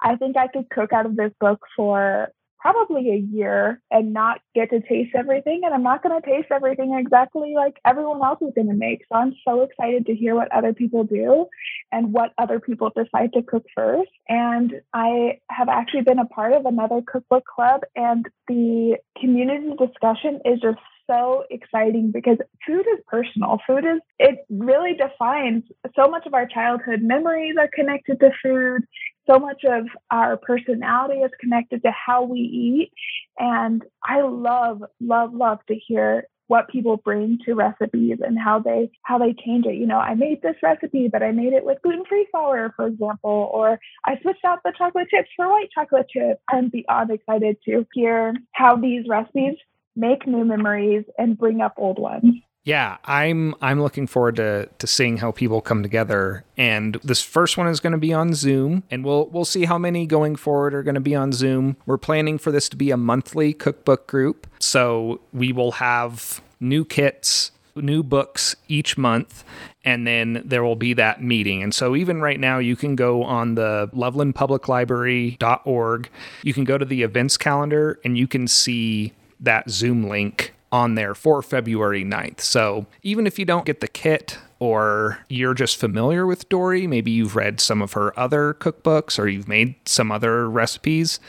I 0.00 0.16
think 0.16 0.38
I 0.38 0.48
could 0.48 0.70
cook 0.70 0.92
out 0.92 1.04
of 1.04 1.16
this 1.16 1.32
book 1.38 1.60
for 1.76 2.28
probably 2.64 3.10
a 3.10 3.16
year 3.16 3.82
and 3.90 4.14
not 4.14 4.40
get 4.54 4.70
to 4.70 4.80
taste 4.80 5.14
everything. 5.14 5.60
And 5.64 5.74
I'm 5.74 5.82
not 5.82 6.02
going 6.02 6.18
to 6.18 6.26
taste 6.26 6.48
everything 6.50 6.94
exactly 6.98 7.52
like 7.54 7.74
everyone 7.84 8.24
else 8.24 8.40
is 8.40 8.52
going 8.54 8.68
to 8.68 8.74
make. 8.74 9.02
So 9.12 9.18
I'm 9.18 9.34
so 9.46 9.60
excited 9.60 10.06
to 10.06 10.14
hear 10.14 10.34
what 10.34 10.50
other 10.50 10.72
people 10.72 11.04
do 11.04 11.46
and 11.92 12.14
what 12.14 12.32
other 12.38 12.60
people 12.60 12.90
decide 12.96 13.34
to 13.34 13.42
cook 13.42 13.66
first. 13.74 14.10
And 14.30 14.72
I 14.94 15.40
have 15.50 15.68
actually 15.68 16.02
been 16.02 16.18
a 16.18 16.24
part 16.24 16.54
of 16.54 16.64
another 16.64 17.02
cookbook 17.06 17.44
club, 17.44 17.82
and 17.94 18.26
the 18.48 18.96
community 19.20 19.74
discussion 19.78 20.40
is 20.46 20.60
just 20.60 20.78
so 21.06 21.44
exciting 21.50 22.12
because 22.12 22.38
food 22.66 22.86
is 22.94 23.04
personal. 23.06 23.60
Food 23.66 23.84
is, 23.84 24.00
it 24.18 24.38
really 24.48 24.94
defines 24.94 25.64
so 25.94 26.08
much 26.08 26.26
of 26.26 26.32
our 26.32 26.46
childhood 26.46 27.02
memories 27.02 27.56
are 27.58 27.68
connected 27.74 28.20
to 28.20 28.30
food 28.42 28.84
so 29.26 29.38
much 29.38 29.64
of 29.64 29.86
our 30.10 30.36
personality 30.36 31.20
is 31.20 31.30
connected 31.40 31.82
to 31.82 31.90
how 31.90 32.24
we 32.24 32.40
eat. 32.40 32.92
And 33.38 33.82
I 34.04 34.22
love, 34.22 34.82
love, 35.00 35.34
love 35.34 35.58
to 35.68 35.74
hear 35.74 36.26
what 36.46 36.68
people 36.68 36.98
bring 36.98 37.38
to 37.44 37.54
recipes 37.54 38.18
and 38.20 38.38
how 38.38 38.58
they 38.58 38.90
how 39.02 39.18
they 39.18 39.32
change 39.32 39.64
it. 39.66 39.76
You 39.76 39.86
know, 39.86 39.98
I 39.98 40.14
made 40.14 40.42
this 40.42 40.56
recipe, 40.62 41.08
but 41.08 41.22
I 41.22 41.32
made 41.32 41.54
it 41.54 41.64
with 41.64 41.80
gluten-free 41.82 42.28
flour, 42.30 42.72
for 42.76 42.86
example, 42.86 43.50
or 43.52 43.80
I 44.04 44.18
switched 44.20 44.44
out 44.44 44.58
the 44.62 44.72
chocolate 44.76 45.08
chips 45.08 45.30
for 45.36 45.48
white 45.48 45.70
chocolate 45.74 46.08
chips. 46.08 46.40
I'm 46.50 46.68
beyond 46.68 47.10
excited 47.10 47.56
to 47.64 47.86
hear 47.94 48.34
how 48.52 48.76
these 48.76 49.08
recipes 49.08 49.56
make 49.96 50.26
new 50.26 50.44
memories 50.44 51.04
and 51.18 51.38
bring 51.38 51.60
up 51.60 51.74
old 51.78 51.98
ones. 51.98 52.34
Yeah, 52.64 52.96
I'm 53.04 53.54
I'm 53.60 53.82
looking 53.82 54.06
forward 54.06 54.36
to 54.36 54.70
to 54.78 54.86
seeing 54.86 55.18
how 55.18 55.32
people 55.32 55.60
come 55.60 55.82
together. 55.82 56.44
And 56.56 56.94
this 57.04 57.20
first 57.20 57.58
one 57.58 57.68
is 57.68 57.78
going 57.78 57.92
to 57.92 57.98
be 57.98 58.14
on 58.14 58.32
Zoom, 58.32 58.84
and 58.90 59.04
we'll 59.04 59.26
we'll 59.26 59.44
see 59.44 59.66
how 59.66 59.76
many 59.76 60.06
going 60.06 60.36
forward 60.36 60.72
are 60.74 60.82
going 60.82 60.94
to 60.94 61.00
be 61.00 61.14
on 61.14 61.32
Zoom. 61.32 61.76
We're 61.84 61.98
planning 61.98 62.38
for 62.38 62.50
this 62.50 62.70
to 62.70 62.76
be 62.76 62.90
a 62.90 62.96
monthly 62.96 63.52
cookbook 63.52 64.06
group, 64.06 64.46
so 64.58 65.20
we 65.30 65.52
will 65.52 65.72
have 65.72 66.40
new 66.58 66.86
kits, 66.86 67.50
new 67.76 68.02
books 68.02 68.56
each 68.66 68.96
month, 68.96 69.44
and 69.84 70.06
then 70.06 70.40
there 70.42 70.64
will 70.64 70.76
be 70.76 70.94
that 70.94 71.22
meeting. 71.22 71.62
And 71.62 71.74
so 71.74 71.94
even 71.94 72.22
right 72.22 72.40
now, 72.40 72.60
you 72.60 72.76
can 72.76 72.96
go 72.96 73.24
on 73.24 73.56
the 73.56 73.90
lovelandpubliclibrary.org. 73.92 76.08
You 76.42 76.54
can 76.54 76.64
go 76.64 76.78
to 76.78 76.86
the 76.86 77.02
events 77.02 77.36
calendar, 77.36 78.00
and 78.06 78.16
you 78.16 78.26
can 78.26 78.48
see 78.48 79.12
that 79.38 79.68
Zoom 79.68 80.08
link 80.08 80.54
on 80.74 80.96
there 80.96 81.14
for 81.14 81.40
February 81.40 82.04
9th. 82.04 82.40
So 82.40 82.86
even 83.04 83.28
if 83.28 83.38
you 83.38 83.44
don't 83.44 83.64
get 83.64 83.80
the 83.80 83.86
kit 83.86 84.38
or 84.58 85.20
you're 85.28 85.54
just 85.54 85.76
familiar 85.76 86.26
with 86.26 86.48
Dorie, 86.48 86.88
maybe 86.88 87.12
you've 87.12 87.36
read 87.36 87.60
some 87.60 87.80
of 87.80 87.92
her 87.92 88.18
other 88.18 88.54
cookbooks 88.54 89.16
or 89.16 89.28
you've 89.28 89.46
made 89.46 89.76
some 89.86 90.10
other 90.10 90.50
recipes, 90.50 91.20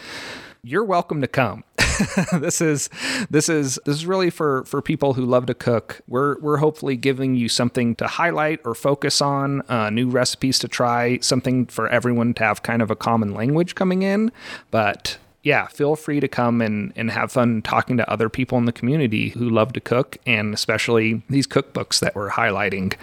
you're 0.64 0.84
welcome 0.84 1.22
to 1.22 1.28
come. 1.28 1.64
this 2.40 2.60
is 2.60 2.90
this 3.30 3.48
is 3.48 3.80
this 3.86 3.96
is 3.96 4.08
really 4.08 4.32
for 4.32 4.66
for 4.66 4.82
people 4.82 5.14
who 5.14 5.24
love 5.24 5.46
to 5.46 5.54
cook. 5.54 6.02
We're 6.08 6.40
we're 6.40 6.58
hopefully 6.58 6.98
giving 6.98 7.36
you 7.36 7.48
something 7.48 7.96
to 7.98 8.08
highlight 8.08 8.62
or 8.66 8.74
focus 8.74 9.22
on, 9.22 9.62
uh, 9.70 9.92
new 9.92 10.10
recipes 10.10 10.58
to 10.60 10.68
try, 10.68 11.20
something 11.20 11.68
for 11.68 11.88
everyone 11.88 12.34
to 12.34 12.44
have 12.44 12.64
kind 12.64 12.82
of 12.82 12.90
a 12.90 12.96
common 12.96 13.36
language 13.36 13.76
coming 13.76 14.02
in. 14.02 14.32
But 14.72 15.20
yeah, 15.46 15.68
feel 15.68 15.96
free 15.96 16.20
to 16.20 16.28
come 16.28 16.60
and, 16.60 16.92
and 16.96 17.12
have 17.12 17.32
fun 17.32 17.62
talking 17.62 17.98
to 17.98 18.12
other 18.12 18.30
people 18.30 18.58
in 18.58 18.66
the 18.66 18.72
community 18.72 19.30
who 19.30 19.48
love 19.48 19.74
to 19.74 19.80
cook 19.80 20.18
and 20.26 20.56
especially 20.56 21.22
these 21.30 21.46
cookbooks 21.46 22.00
that 22.00 22.16
we're 22.16 22.32
highlighting. 22.32 22.96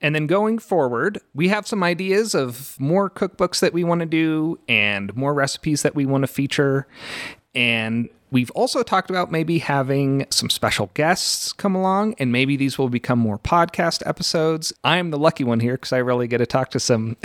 And 0.00 0.14
then 0.14 0.28
going 0.28 0.60
forward, 0.60 1.18
we 1.34 1.48
have 1.48 1.66
some 1.66 1.82
ideas 1.82 2.36
of 2.36 2.78
more 2.78 3.10
cookbooks 3.10 3.58
that 3.58 3.72
we 3.72 3.82
want 3.82 3.98
to 3.98 4.06
do 4.06 4.60
and 4.68 5.14
more 5.16 5.34
recipes 5.34 5.82
that 5.82 5.96
we 5.96 6.06
want 6.06 6.22
to 6.22 6.28
feature. 6.28 6.86
And 7.52 8.08
We've 8.30 8.50
also 8.50 8.82
talked 8.82 9.08
about 9.10 9.32
maybe 9.32 9.58
having 9.58 10.26
some 10.30 10.50
special 10.50 10.90
guests 10.94 11.52
come 11.52 11.74
along, 11.74 12.14
and 12.18 12.30
maybe 12.30 12.56
these 12.56 12.78
will 12.78 12.90
become 12.90 13.18
more 13.18 13.38
podcast 13.38 14.06
episodes. 14.06 14.72
I 14.84 14.98
am 14.98 15.10
the 15.10 15.18
lucky 15.18 15.44
one 15.44 15.60
here 15.60 15.74
because 15.74 15.92
I 15.92 15.98
really 15.98 16.28
get 16.28 16.38
to 16.38 16.46
talk 16.46 16.70
to 16.70 16.80
some 16.80 17.16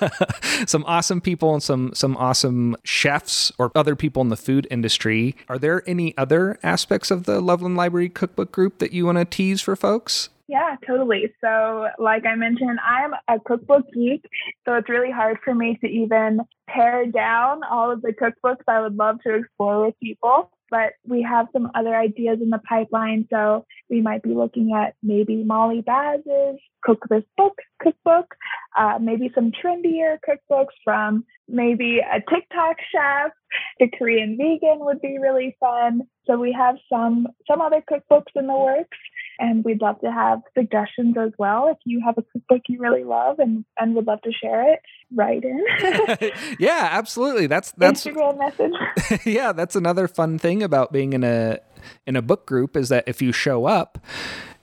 some 0.66 0.84
awesome 0.86 1.20
people 1.20 1.52
and 1.52 1.62
some 1.62 1.92
some 1.94 2.16
awesome 2.16 2.76
chefs 2.84 3.52
or 3.58 3.70
other 3.74 3.94
people 3.94 4.22
in 4.22 4.28
the 4.28 4.36
food 4.36 4.66
industry. 4.70 5.36
Are 5.48 5.58
there 5.58 5.82
any 5.86 6.16
other 6.16 6.58
aspects 6.62 7.10
of 7.10 7.24
the 7.24 7.40
Loveland 7.40 7.76
Library 7.76 8.08
Cookbook 8.08 8.50
Group 8.52 8.78
that 8.78 8.92
you 8.92 9.06
want 9.06 9.18
to 9.18 9.24
tease 9.24 9.60
for 9.60 9.76
folks? 9.76 10.30
Yeah, 10.48 10.76
totally. 10.86 11.32
So, 11.42 11.88
like 11.98 12.24
I 12.26 12.34
mentioned, 12.34 12.78
I'm 12.82 13.12
a 13.28 13.38
cookbook 13.38 13.84
geek, 13.92 14.24
so 14.66 14.74
it's 14.76 14.88
really 14.88 15.10
hard 15.10 15.36
for 15.44 15.54
me 15.54 15.78
to 15.82 15.86
even 15.86 16.40
pare 16.66 17.04
down 17.06 17.60
all 17.70 17.90
of 17.90 18.00
the 18.00 18.14
cookbooks 18.14 18.62
I 18.66 18.80
would 18.80 18.96
love 18.96 19.18
to 19.24 19.34
explore 19.34 19.84
with 19.84 19.94
people. 20.02 20.50
But 20.70 20.94
we 21.06 21.22
have 21.22 21.48
some 21.52 21.70
other 21.74 21.94
ideas 21.94 22.38
in 22.42 22.50
the 22.50 22.58
pipeline. 22.66 23.26
So, 23.30 23.66
we 23.90 24.00
might 24.00 24.22
be 24.22 24.30
looking 24.34 24.72
at 24.74 24.94
maybe 25.02 25.44
Molly 25.44 25.82
Baz's 25.82 26.58
Cook 26.82 27.04
This 27.10 27.24
Book 27.36 27.58
cookbook, 27.82 28.34
uh, 28.76 28.98
maybe 29.00 29.30
some 29.34 29.52
trendier 29.52 30.16
cookbooks 30.26 30.74
from 30.82 31.24
maybe 31.46 31.98
a 32.00 32.20
TikTok 32.20 32.76
chef. 32.90 33.32
The 33.80 33.88
Korean 33.98 34.38
vegan 34.38 34.78
would 34.80 35.02
be 35.02 35.18
really 35.18 35.58
fun. 35.60 36.02
So, 36.26 36.38
we 36.38 36.52
have 36.52 36.76
some 36.90 37.26
some 37.46 37.60
other 37.60 37.82
cookbooks 37.90 38.32
in 38.34 38.46
the 38.46 38.56
works 38.56 38.96
and 39.38 39.64
we'd 39.64 39.80
love 39.80 40.00
to 40.00 40.10
have 40.10 40.40
suggestions 40.56 41.16
as 41.18 41.30
well. 41.38 41.68
If 41.68 41.78
you 41.84 42.02
have 42.04 42.18
a 42.18 42.22
cookbook 42.22 42.62
you 42.68 42.78
really 42.80 43.04
love 43.04 43.38
and, 43.38 43.64
and 43.78 43.94
would 43.94 44.06
love 44.06 44.20
to 44.22 44.32
share 44.32 44.72
it, 44.72 44.80
write 45.14 45.44
in. 45.44 46.30
yeah, 46.58 46.88
absolutely. 46.92 47.46
That's 47.46 47.72
that's 47.72 48.04
Instagram 48.04 48.38
message. 48.38 49.24
yeah, 49.26 49.52
that's 49.52 49.76
another 49.76 50.08
fun 50.08 50.38
thing 50.38 50.62
about 50.62 50.92
being 50.92 51.12
in 51.12 51.24
a 51.24 51.60
in 52.06 52.16
a 52.16 52.22
book 52.22 52.46
group 52.46 52.76
is 52.76 52.88
that 52.88 53.04
if 53.06 53.22
you 53.22 53.32
show 53.32 53.66
up, 53.66 53.98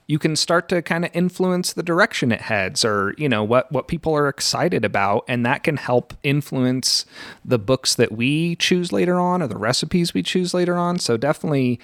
you 0.06 0.18
can 0.18 0.36
start 0.36 0.68
to 0.68 0.82
kind 0.82 1.04
of 1.04 1.10
influence 1.14 1.72
the 1.72 1.82
direction 1.82 2.30
it 2.30 2.42
heads 2.42 2.84
or 2.84 3.14
you 3.18 3.28
know 3.28 3.42
what 3.42 3.70
what 3.72 3.88
people 3.88 4.14
are 4.14 4.28
excited 4.28 4.84
about 4.84 5.24
and 5.28 5.44
that 5.44 5.64
can 5.64 5.76
help 5.76 6.14
influence 6.22 7.04
the 7.44 7.58
books 7.58 7.94
that 7.94 8.12
we 8.12 8.56
choose 8.56 8.92
later 8.92 9.18
on 9.18 9.42
or 9.42 9.46
the 9.46 9.58
recipes 9.58 10.14
we 10.14 10.22
choose 10.22 10.54
later 10.54 10.76
on. 10.76 10.98
So 10.98 11.16
definitely 11.16 11.80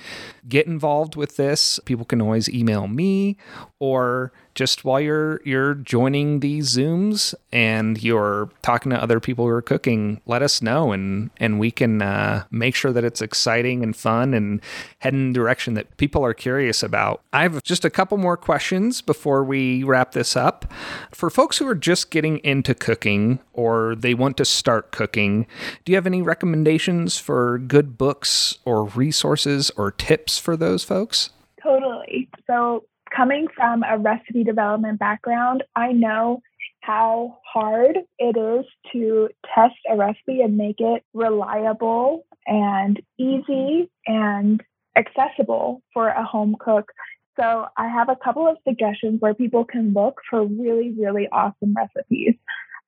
get 0.48 0.66
involved 0.66 1.16
with 1.16 1.36
this. 1.36 1.80
People 1.84 2.04
can 2.04 2.20
always 2.20 2.48
email 2.48 2.88
me 2.88 3.36
or 3.82 4.30
just 4.54 4.84
while 4.84 5.00
you're 5.00 5.40
you're 5.44 5.74
joining 5.74 6.38
these 6.38 6.76
zooms 6.76 7.34
and 7.50 8.00
you're 8.00 8.48
talking 8.62 8.90
to 8.90 9.02
other 9.02 9.18
people 9.18 9.44
who 9.44 9.50
are 9.50 9.60
cooking 9.60 10.20
let 10.24 10.40
us 10.40 10.62
know 10.62 10.92
and 10.92 11.30
and 11.38 11.58
we 11.58 11.72
can 11.72 12.00
uh, 12.00 12.44
make 12.52 12.76
sure 12.76 12.92
that 12.92 13.02
it's 13.02 13.20
exciting 13.20 13.82
and 13.82 13.96
fun 13.96 14.34
and 14.34 14.60
head 15.00 15.14
in 15.14 15.32
the 15.32 15.34
direction 15.34 15.74
that 15.74 15.96
people 15.96 16.24
are 16.24 16.32
curious 16.32 16.80
about. 16.80 17.22
I 17.32 17.42
have 17.42 17.60
just 17.64 17.84
a 17.84 17.90
couple 17.90 18.18
more 18.18 18.36
questions 18.36 19.02
before 19.02 19.42
we 19.42 19.82
wrap 19.82 20.12
this 20.12 20.36
up. 20.36 20.72
For 21.10 21.28
folks 21.28 21.58
who 21.58 21.66
are 21.66 21.74
just 21.74 22.12
getting 22.12 22.38
into 22.44 22.76
cooking 22.76 23.40
or 23.52 23.96
they 23.96 24.14
want 24.14 24.36
to 24.36 24.44
start 24.44 24.92
cooking 24.92 25.44
do 25.84 25.90
you 25.90 25.96
have 25.96 26.06
any 26.06 26.22
recommendations 26.22 27.18
for 27.18 27.58
good 27.58 27.98
books 27.98 28.58
or 28.64 28.84
resources 28.84 29.72
or 29.76 29.90
tips 29.90 30.38
for 30.38 30.56
those 30.56 30.84
folks? 30.84 31.30
Totally. 31.60 32.28
So 32.46 32.84
coming 33.14 33.48
from 33.54 33.82
a 33.82 33.98
recipe 33.98 34.44
development 34.44 34.98
background, 34.98 35.62
I 35.76 35.92
know 35.92 36.42
how 36.80 37.38
hard 37.52 37.98
it 38.18 38.36
is 38.36 38.66
to 38.92 39.28
test 39.54 39.76
a 39.90 39.96
recipe 39.96 40.40
and 40.40 40.56
make 40.56 40.80
it 40.80 41.04
reliable 41.14 42.26
and 42.46 43.00
easy 43.18 43.88
and 44.06 44.62
accessible 44.96 45.82
for 45.94 46.08
a 46.08 46.24
home 46.24 46.56
cook. 46.58 46.90
So 47.38 47.66
I 47.76 47.88
have 47.88 48.08
a 48.08 48.16
couple 48.16 48.46
of 48.46 48.56
suggestions 48.66 49.20
where 49.20 49.32
people 49.32 49.64
can 49.64 49.92
look 49.94 50.20
for 50.28 50.44
really, 50.44 50.92
really 50.98 51.28
awesome 51.30 51.74
recipes. 51.74 52.34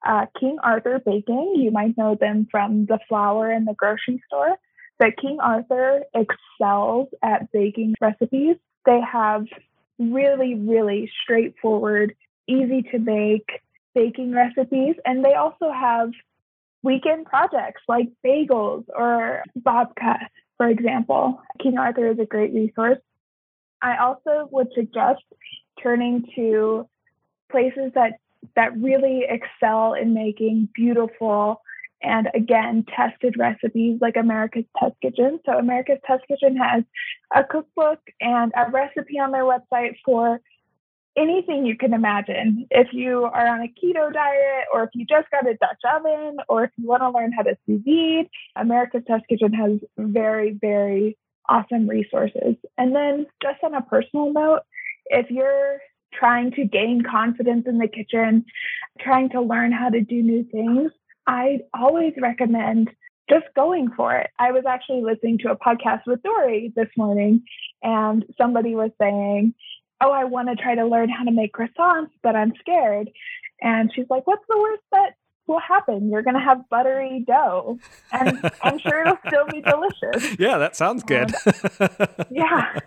Uh, 0.05 0.27
King 0.39 0.59
Arthur 0.63 1.01
Baking, 1.05 1.55
you 1.57 1.71
might 1.71 1.97
know 1.97 2.17
them 2.21 2.47
from 2.51 2.87
the 2.87 2.99
flour 3.09 3.51
in 3.51 3.65
the 3.65 3.75
grocery 3.75 4.23
store, 4.27 4.57
but 4.99 5.17
King 5.17 5.39
Arthur 5.41 6.03
excels 6.15 7.09
at 7.23 7.51
baking 7.53 7.95
recipes. 8.01 8.57
They 8.85 9.01
have 9.01 9.47
really, 9.99 10.55
really 10.55 11.11
straightforward, 11.23 12.15
easy 12.47 12.83
to 12.93 12.99
make 12.99 13.49
baking 13.95 14.33
recipes. 14.33 14.97
And 15.05 15.25
they 15.25 15.35
also 15.35 15.71
have 15.73 16.11
weekend 16.83 17.27
projects 17.27 17.83
like 17.89 18.09
bagels 18.25 18.85
or 18.95 19.43
babka, 19.59 20.19
for 20.57 20.69
example. 20.69 21.41
King 21.63 21.79
Arthur 21.79 22.09
is 22.09 22.19
a 22.19 22.27
great 22.27 22.53
resource. 22.53 22.99
I 23.81 23.99
also 23.99 24.49
would 24.51 24.69
suggest 24.75 25.23
turning 25.83 26.25
to 26.37 26.89
places 27.51 27.93
that 27.95 28.15
that 28.57 28.77
really 28.77 29.25
excel 29.29 29.95
in 29.95 30.13
making 30.13 30.69
beautiful 30.75 31.63
and 32.05 32.29
again 32.35 32.85
tested 32.95 33.35
recipes 33.39 33.99
like 34.01 34.17
America's 34.17 34.65
Test 34.79 34.95
Kitchen. 35.01 35.41
So 35.47 35.59
America's 35.59 35.99
Test 36.07 36.23
Kitchen 36.29 36.57
has 36.57 36.85
a 37.35 37.43
cookbook 37.43 38.01
and 38.21 38.53
a 38.57 38.71
recipe 38.71 39.19
on 39.19 39.33
their 39.33 39.45
website 39.45 39.97
for 40.05 40.41
anything 41.17 41.65
you 41.65 41.77
can 41.77 41.95
imagine. 41.95 42.67
If 42.71 42.89
you 42.93 43.25
are 43.25 43.47
on 43.47 43.63
a 43.63 43.69
keto 43.69 44.13
diet 44.13 44.67
or 44.73 44.85
if 44.85 44.91
you 44.95 45.07
just 45.07 45.31
got 45.31 45.49
a 45.49 45.55
Dutch 45.55 45.81
oven 45.97 46.37
or 46.49 46.65
if 46.65 46.71
you 46.77 46.87
want 46.87 47.03
to 47.03 47.11
learn 47.11 47.33
how 47.33 47.43
to 47.43 47.57
sous 47.67 47.81
vide, 47.85 48.29
America's 48.57 49.03
Test 49.07 49.25
Kitchen 49.29 49.53
has 49.55 49.81
very 49.97 50.53
very 50.53 51.17
awesome 51.49 51.89
resources. 51.89 52.57
And 52.79 52.95
then 52.95 53.27
just 53.43 53.63
on 53.63 53.75
a 53.75 53.83
personal 53.83 54.33
note, 54.33 54.61
if 55.07 55.31
you're 55.31 55.79
trying 56.13 56.53
to 56.53 56.65
gain 56.65 57.03
confidence 57.03 57.67
in 57.67 57.79
the 57.79 57.89
kitchen, 57.89 58.45
trying 59.01 59.31
to 59.31 59.41
learn 59.41 59.73
how 59.73 59.89
to 59.89 60.01
do 60.01 60.23
new 60.23 60.45
things, 60.45 60.93
I 61.27 61.61
always 61.73 62.15
recommend 62.21 62.91
just 63.29 63.47
going 63.57 63.91
for 63.97 64.15
it. 64.17 64.31
I 64.39 64.53
was 64.53 64.65
actually 64.69 65.03
listening 65.03 65.39
to 65.39 65.51
a 65.51 65.57
podcast 65.57 66.03
with 66.07 66.23
Dorie 66.23 66.73
this 66.77 66.89
morning, 66.97 67.43
and 67.83 68.25
somebody 68.41 68.75
was 68.75 68.91
saying, 69.01 69.55
Oh, 70.01 70.11
I 70.11 70.25
want 70.25 70.49
to 70.49 70.57
try 70.57 70.75
to 70.75 70.87
learn 70.87 71.09
how 71.09 71.25
to 71.25 71.31
make 71.31 71.53
croissants, 71.55 72.11
but 72.23 72.37
I'm 72.37 72.53
scared. 72.61 73.09
And 73.63 73.91
she's 73.95 74.07
like, 74.11 74.27
What's 74.27 74.45
the 74.49 74.59
worst 74.59 74.83
that 74.93 75.13
will 75.47 75.61
happen? 75.61 76.11
You're 76.11 76.23
going 76.23 76.35
to 76.35 76.41
have 76.41 76.69
buttery 76.69 77.25
dough, 77.27 77.79
and 78.13 78.51
I'm 78.63 78.79
sure 78.79 79.01
it'll 79.03 79.19
still 79.27 79.47
be 79.51 79.63
delicious. 79.63 80.37
Yeah, 80.39 80.59
that 80.59 80.77
sounds 80.77 81.03
good. 81.05 81.33
yeah, 82.31 82.79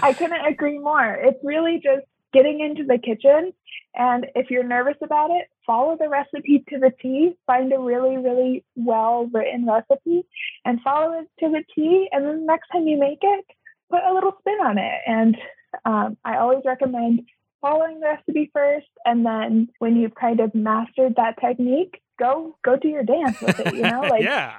I 0.00 0.12
couldn't 0.12 0.44
agree 0.46 0.78
more. 0.78 1.14
It's 1.14 1.38
really 1.42 1.80
just 1.82 2.06
getting 2.32 2.60
into 2.60 2.84
the 2.84 2.98
kitchen. 2.98 3.52
And 3.94 4.26
if 4.34 4.50
you're 4.50 4.64
nervous 4.64 4.96
about 5.02 5.30
it, 5.30 5.48
follow 5.66 5.96
the 5.98 6.08
recipe 6.08 6.64
to 6.70 6.78
the 6.78 6.92
T, 7.00 7.36
find 7.46 7.72
a 7.72 7.78
really, 7.78 8.16
really 8.16 8.64
well 8.74 9.28
written 9.32 9.66
recipe 9.66 10.22
and 10.64 10.80
follow 10.82 11.20
it 11.20 11.28
to 11.40 11.50
the 11.50 11.62
T. 11.74 12.08
And 12.10 12.24
then 12.24 12.40
the 12.40 12.46
next 12.46 12.68
time 12.68 12.86
you 12.86 12.98
make 12.98 13.18
it, 13.22 13.44
put 13.90 14.02
a 14.02 14.14
little 14.14 14.32
spin 14.40 14.58
on 14.64 14.78
it. 14.78 15.00
And 15.06 15.36
um, 15.84 16.16
I 16.24 16.38
always 16.38 16.62
recommend 16.64 17.22
following 17.62 18.00
the 18.00 18.06
recipe 18.06 18.50
first. 18.52 18.88
And 19.06 19.24
then 19.24 19.68
when 19.78 19.96
you've 19.96 20.14
kind 20.14 20.40
of 20.40 20.54
mastered 20.54 21.14
that 21.16 21.40
technique, 21.40 22.02
go 22.18 22.54
go 22.64 22.76
do 22.76 22.88
your 22.88 23.04
dance 23.04 23.40
with 23.40 23.58
it, 23.60 23.74
you 23.74 23.82
know? 23.82 24.02
Like 24.12 24.22
yeah. 24.24 24.58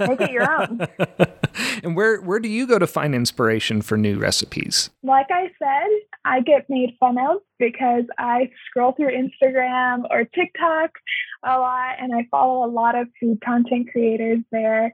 make 0.00 0.20
it 0.20 0.32
your 0.32 0.50
own. 0.50 0.80
and 1.84 1.94
where 1.94 2.20
where 2.20 2.40
do 2.40 2.48
you 2.48 2.66
go 2.66 2.78
to 2.78 2.86
find 2.86 3.14
inspiration 3.14 3.82
for 3.82 3.96
new 3.96 4.18
recipes? 4.18 4.90
Like 5.02 5.26
I 5.30 5.50
said, 5.58 5.88
I 6.24 6.40
get 6.40 6.68
made 6.68 6.96
fun 6.98 7.18
of 7.18 7.42
because 7.58 8.04
I 8.18 8.50
scroll 8.66 8.92
through 8.92 9.12
Instagram 9.12 10.04
or 10.10 10.24
TikTok 10.24 10.90
a 11.44 11.58
lot 11.58 11.96
and 12.00 12.14
I 12.14 12.26
follow 12.30 12.64
a 12.64 12.70
lot 12.70 12.96
of 12.96 13.08
food 13.20 13.40
content 13.44 13.88
creators 13.92 14.40
there. 14.50 14.92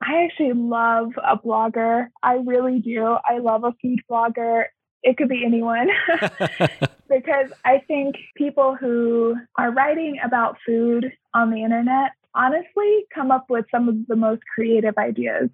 I 0.00 0.24
actually 0.24 0.52
love 0.52 1.10
a 1.22 1.36
blogger. 1.36 2.08
I 2.22 2.34
really 2.34 2.78
do. 2.78 3.16
I 3.24 3.38
love 3.38 3.64
a 3.64 3.72
food 3.82 4.00
blogger. 4.10 4.64
It 5.02 5.16
could 5.16 5.28
be 5.28 5.44
anyone 5.44 5.88
because 7.08 7.52
I 7.64 7.78
think 7.86 8.16
people 8.36 8.74
who 8.74 9.36
are 9.56 9.70
writing 9.70 10.18
about 10.24 10.56
food 10.66 11.12
on 11.34 11.50
the 11.50 11.62
internet 11.62 12.12
honestly 12.34 13.04
come 13.14 13.30
up 13.30 13.46
with 13.48 13.64
some 13.70 13.88
of 13.88 14.06
the 14.06 14.16
most 14.16 14.42
creative 14.54 14.96
ideas. 14.98 15.50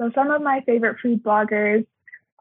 So, 0.00 0.10
some 0.14 0.30
of 0.30 0.42
my 0.42 0.62
favorite 0.66 0.96
food 1.02 1.22
bloggers 1.22 1.86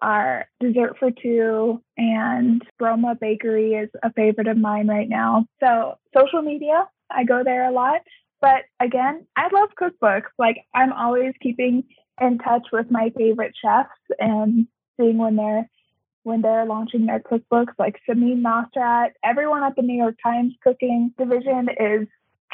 are 0.02 0.46
Dessert 0.60 0.98
for 1.00 1.12
Two 1.12 1.82
and 1.98 2.62
Broma 2.82 3.20
Bakery 3.20 3.74
is 3.74 3.90
a 4.04 4.12
favorite 4.14 4.48
of 4.48 4.58
mine 4.58 4.88
right 4.88 5.08
now. 5.08 5.46
So, 5.62 5.96
social 6.16 6.42
media, 6.42 6.88
I 7.10 7.24
go 7.24 7.44
there 7.44 7.68
a 7.68 7.72
lot. 7.72 8.02
But 8.42 8.64
again, 8.80 9.26
I 9.38 9.48
love 9.54 9.70
cookbooks. 9.82 10.30
Like, 10.38 10.58
I'm 10.74 10.92
always 10.92 11.34
keeping 11.42 11.84
in 12.20 12.38
touch 12.38 12.68
with 12.72 12.92
my 12.92 13.12
favorite 13.18 13.54
chefs 13.62 13.90
and 14.20 14.68
seeing 14.98 15.18
when 15.18 15.36
they're 15.36 15.70
when 16.26 16.42
they're 16.42 16.66
launching 16.66 17.06
their 17.06 17.20
cookbooks, 17.20 17.74
like 17.78 18.02
Samin 18.10 18.42
Nosrat, 18.42 19.12
everyone 19.24 19.64
at 19.64 19.76
the 19.76 19.84
New 19.84 19.96
York 19.96 20.16
Times 20.24 20.54
cooking 20.64 21.14
division 21.20 21.70
is 21.80 22.08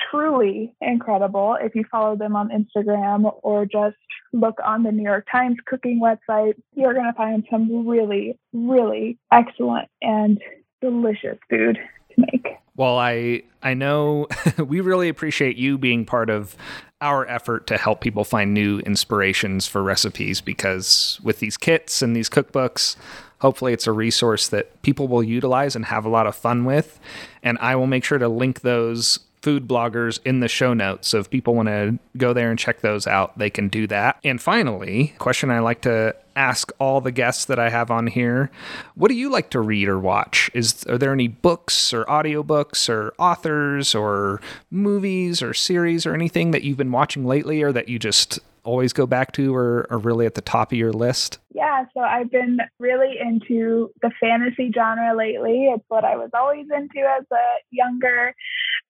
truly 0.10 0.74
incredible. 0.82 1.58
If 1.60 1.74
you 1.74 1.86
follow 1.90 2.18
them 2.18 2.36
on 2.36 2.50
Instagram 2.50 3.34
or 3.44 3.66
just 3.66 3.96
look 4.34 4.56
on 4.64 4.84
the 4.84 4.92
New 4.92 5.04
York 5.04 5.26
Times 5.32 5.58
cooking 5.66 6.02
website, 6.02 6.56
you're 6.76 6.94
going 6.94 7.06
to 7.06 7.14
find 7.14 7.46
some 7.50 7.88
really, 7.88 8.38
really 8.52 9.18
excellent 9.32 9.88
and 10.02 10.40
delicious 10.82 11.38
food 11.50 11.80
to 12.16 12.22
make. 12.34 12.48
Well, 12.76 12.98
I 12.98 13.44
I 13.64 13.74
know 13.74 14.28
we 14.58 14.82
really 14.82 15.08
appreciate 15.08 15.56
you 15.56 15.78
being 15.78 16.06
part 16.06 16.30
of 16.30 16.58
our 17.00 17.28
effort 17.28 17.68
to 17.68 17.78
help 17.78 18.02
people 18.02 18.24
find 18.24 18.54
new 18.54 18.80
inspirations 18.80 19.66
for 19.66 19.82
recipes 19.82 20.42
because 20.42 21.20
with 21.24 21.40
these 21.40 21.58
kits 21.58 22.02
and 22.02 22.16
these 22.16 22.30
cookbooks, 22.30 22.96
hopefully 23.42 23.74
it's 23.74 23.88
a 23.88 23.92
resource 23.92 24.48
that 24.50 24.82
people 24.84 25.08
will 25.08 25.24
utilize 25.24 25.76
and 25.76 25.86
have 25.86 26.06
a 26.06 26.10
lot 26.10 26.28
of 26.28 26.36
fun 26.36 26.64
with. 26.64 27.00
And 27.44 27.58
I 27.60 27.76
will 27.76 27.88
make 27.88 28.04
sure 28.04 28.20
to 28.20 28.30
link 28.30 28.62
those 28.62 29.20
food 29.42 29.68
bloggers 29.68 30.20
in 30.24 30.40
the 30.40 30.48
show 30.48 30.74
notes. 30.74 31.08
So 31.08 31.18
if 31.18 31.30
people 31.30 31.56
want 31.56 31.68
to 31.68 31.98
go 32.16 32.34
there 32.34 32.52
and 32.52 32.60
check 32.60 32.82
those 32.82 33.08
out, 33.08 33.38
they 33.40 33.50
can 33.50 33.68
do 33.68 33.88
that. 33.88 34.20
And 34.24 34.40
finally, 34.40 35.16
question 35.18 35.50
I 35.50 35.60
like 35.60 35.82
to 35.82 36.16
ask 36.36 36.72
all 36.80 37.02
the 37.02 37.12
guests 37.12 37.46
that 37.46 37.58
I 37.58 37.70
have 37.70 37.90
on 37.90 38.08
here, 38.08 38.52
what 38.94 39.08
do 39.10 39.16
you 39.16 39.32
like 39.32 39.50
to 39.50 39.60
read 39.60 39.88
or 39.88 40.00
watch? 40.00 40.52
Is 40.54 40.86
are 40.86 40.98
there 40.98 41.12
any 41.12 41.28
books 41.28 41.92
or 41.94 42.06
audiobooks 42.06 42.88
or 42.88 43.14
authors 43.18 43.96
or 43.96 44.40
movies 44.70 45.42
or 45.42 45.54
series 45.56 46.06
or 46.06 46.14
anything 46.14 46.52
that 46.52 46.64
you've 46.64 46.78
been 46.78 46.92
watching 46.92 47.26
lately 47.26 47.64
or 47.64 47.72
that 47.72 47.90
you 47.90 47.98
just 47.98 48.40
always 48.64 48.94
go 48.94 49.06
back 49.06 49.32
to 49.34 49.56
or 49.56 49.88
are 49.90 49.98
really 49.98 50.26
at 50.26 50.36
the 50.36 50.42
top 50.42 50.72
of 50.72 50.78
your 50.78 50.94
list? 50.94 51.40
Yeah, 51.54 51.86
so 51.94 52.02
I've 52.02 52.32
been 52.32 52.60
really 52.80 53.18
into 53.20 53.92
the 54.02 54.12
fantasy 54.20 54.72
genre 54.74 55.16
lately. 55.16 55.66
It's 55.66 55.84
what 55.88 56.06
I 56.06 56.16
was 56.16 56.30
always 56.34 56.68
into 56.74 57.00
as 57.00 57.26
a 57.32 57.44
younger 57.72 58.34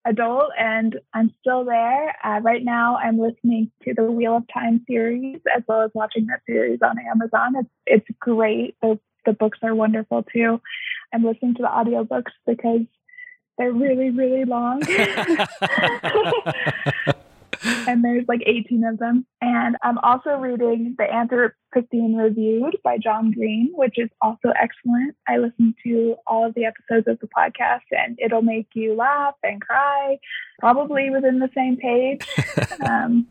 adult, 0.05 0.51
and 0.57 0.99
I'm 1.13 1.33
still 1.39 1.65
there. 1.65 2.15
Uh, 2.23 2.39
right 2.41 2.63
now, 2.63 2.97
I'm 2.97 3.17
listening 3.17 3.71
to 3.83 3.93
the 3.93 4.11
Wheel 4.11 4.37
of 4.37 4.43
Time 4.53 4.83
series 4.87 5.39
as 5.55 5.63
well 5.67 5.81
as 5.81 5.91
watching 5.93 6.27
that 6.27 6.41
series 6.45 6.79
on 6.81 6.97
Amazon. 6.99 7.55
It's 7.55 7.69
it's 7.85 8.07
great. 8.19 8.75
The 8.81 8.99
the 9.25 9.33
books 9.33 9.59
are 9.63 9.75
wonderful 9.75 10.23
too. 10.23 10.61
I'm 11.13 11.23
listening 11.23 11.55
to 11.55 11.63
the 11.63 11.67
audiobooks 11.67 12.31
because 12.45 12.81
they're 13.57 13.73
really 13.73 14.09
really 14.09 14.45
long. 14.45 14.81
and 17.63 18.03
there's 18.03 18.25
like 18.27 18.41
18 18.45 18.83
of 18.85 18.97
them. 18.99 19.25
And 19.41 19.75
I'm 19.83 19.97
also 19.99 20.31
reading 20.31 20.95
The 20.97 21.05
Anthropocene 21.05 22.17
Reviewed 22.17 22.77
by 22.83 22.97
John 22.97 23.31
Green, 23.31 23.71
which 23.73 23.97
is 23.97 24.09
also 24.21 24.49
excellent. 24.49 25.15
I 25.27 25.37
listen 25.37 25.75
to 25.83 26.15
all 26.27 26.45
of 26.45 26.53
the 26.55 26.65
episodes 26.65 27.07
of 27.07 27.19
the 27.19 27.27
podcast, 27.27 27.81
and 27.91 28.17
it'll 28.19 28.41
make 28.41 28.67
you 28.73 28.95
laugh 28.95 29.35
and 29.43 29.61
cry, 29.61 30.17
probably 30.59 31.09
within 31.09 31.39
the 31.39 31.49
same 31.55 31.77
page. 31.77 32.25
um, 32.85 33.27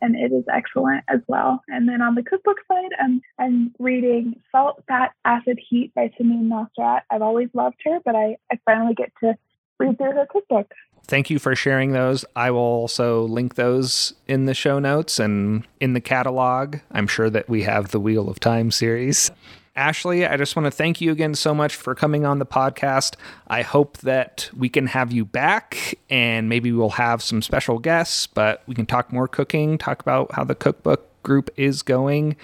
and 0.00 0.16
it 0.16 0.32
is 0.32 0.44
excellent 0.52 1.04
as 1.08 1.20
well. 1.26 1.62
And 1.68 1.88
then 1.88 2.02
on 2.02 2.14
the 2.14 2.22
cookbook 2.22 2.58
side, 2.68 2.90
I'm 3.00 3.20
I'm 3.38 3.74
reading 3.78 4.40
Salt, 4.52 4.82
Fat, 4.88 5.12
Acid, 5.24 5.58
Heat 5.68 5.92
by 5.94 6.10
Samin 6.20 6.48
Nosrat. 6.48 7.02
I've 7.10 7.22
always 7.22 7.48
loved 7.54 7.76
her, 7.84 8.00
but 8.04 8.14
I, 8.14 8.36
I 8.50 8.58
finally 8.64 8.94
get 8.94 9.12
to 9.22 9.36
read 9.78 9.98
through 9.98 10.12
her 10.12 10.26
cookbook 10.30 10.72
thank 11.06 11.30
you 11.30 11.38
for 11.38 11.54
sharing 11.54 11.92
those. 11.92 12.24
I 12.34 12.50
will 12.50 12.60
also 12.60 13.24
link 13.24 13.54
those 13.54 14.14
in 14.26 14.46
the 14.46 14.54
show 14.54 14.78
notes 14.78 15.18
and 15.18 15.66
in 15.80 15.94
the 15.94 16.00
catalog. 16.00 16.78
I'm 16.90 17.06
sure 17.06 17.30
that 17.30 17.48
we 17.48 17.62
have 17.62 17.90
the 17.90 18.00
Wheel 18.00 18.28
of 18.28 18.40
Time 18.40 18.70
series. 18.70 19.30
Ashlee, 19.76 20.30
I 20.30 20.36
just 20.36 20.54
want 20.54 20.66
to 20.66 20.70
thank 20.70 21.00
you 21.00 21.10
again 21.10 21.34
so 21.34 21.52
much 21.52 21.74
for 21.74 21.96
coming 21.96 22.24
on 22.24 22.38
the 22.38 22.46
podcast. 22.46 23.16
I 23.48 23.62
hope 23.62 23.98
that 23.98 24.48
we 24.56 24.68
can 24.68 24.86
have 24.86 25.10
you 25.12 25.24
back 25.24 25.98
and 26.08 26.48
maybe 26.48 26.70
we'll 26.70 26.90
have 26.90 27.22
some 27.22 27.42
special 27.42 27.80
guests, 27.80 28.28
but 28.28 28.62
we 28.66 28.74
can 28.76 28.86
talk 28.86 29.12
more 29.12 29.26
cooking, 29.26 29.76
talk 29.76 30.00
about 30.00 30.32
how 30.32 30.44
the 30.44 30.54
cookbook 30.54 31.08
group 31.24 31.50
is 31.56 31.82
going. 31.82 32.36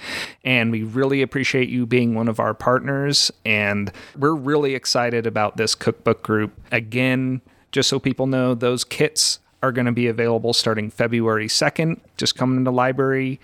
And 0.42 0.72
we 0.72 0.82
really 0.82 1.22
appreciate 1.22 1.68
you 1.68 1.86
being 1.86 2.16
one 2.16 2.26
of 2.26 2.40
our 2.40 2.52
partners. 2.52 3.30
And 3.44 3.92
we're 4.18 4.34
really 4.34 4.74
excited 4.74 5.24
about 5.24 5.56
this 5.56 5.76
cookbook 5.76 6.24
group. 6.24 6.52
Again, 6.72 7.42
just 7.72 7.88
so 7.88 7.98
people 7.98 8.26
know, 8.26 8.54
those 8.54 8.84
kits 8.84 9.38
are 9.62 9.72
going 9.72 9.86
to 9.86 9.92
be 9.92 10.06
available 10.06 10.52
starting 10.52 10.90
February 10.90 11.46
2nd. 11.46 11.98
Just 12.16 12.36
come 12.36 12.52
into 12.52 12.64
the 12.64 12.72
library 12.72 13.38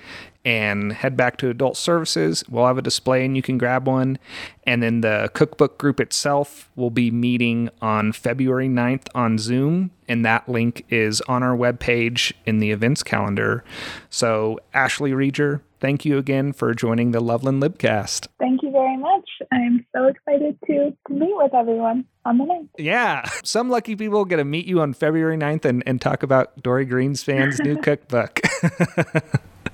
and 0.46 0.92
head 0.92 1.16
back 1.16 1.36
to 1.38 1.50
adult 1.50 1.76
services. 1.76 2.44
We'll 2.48 2.68
have 2.68 2.78
a 2.78 2.82
display 2.82 3.24
and 3.24 3.34
you 3.34 3.42
can 3.42 3.58
grab 3.58 3.88
one. 3.88 4.16
And 4.64 4.80
then 4.80 5.00
the 5.00 5.28
cookbook 5.34 5.76
group 5.76 5.98
itself 5.98 6.70
will 6.76 6.90
be 6.90 7.10
meeting 7.10 7.68
on 7.82 8.12
February 8.12 8.68
9th 8.68 9.08
on 9.12 9.38
Zoom. 9.38 9.90
And 10.08 10.24
that 10.24 10.48
link 10.48 10.86
is 10.88 11.20
on 11.22 11.42
our 11.42 11.56
webpage 11.56 12.32
in 12.46 12.60
the 12.60 12.70
events 12.70 13.02
calendar. 13.02 13.64
So, 14.08 14.60
Ashlee 14.72 15.12
Redger, 15.12 15.62
thank 15.80 16.04
you 16.04 16.16
again 16.16 16.52
for 16.52 16.72
joining 16.74 17.10
the 17.10 17.18
Loveland 17.18 17.60
Libcast. 17.60 18.28
Thank 18.38 18.62
you 18.62 18.70
very 18.70 18.96
much. 18.98 19.28
I'm 19.50 19.84
so 19.92 20.04
excited 20.04 20.56
to, 20.68 20.96
to 21.08 21.12
meet 21.12 21.34
with 21.34 21.54
everyone 21.54 22.04
on 22.24 22.38
the 22.38 22.44
9th. 22.44 22.68
Yeah. 22.78 23.28
Some 23.44 23.68
lucky 23.68 23.96
people 23.96 24.24
get 24.24 24.36
to 24.36 24.44
meet 24.44 24.66
you 24.66 24.80
on 24.80 24.94
February 24.94 25.36
9th 25.36 25.64
and, 25.64 25.82
and 25.86 26.00
talk 26.00 26.22
about 26.22 26.62
Dorie 26.62 26.86
Greenspan's 26.86 27.58
new 27.58 27.76
cookbook. 27.82 28.40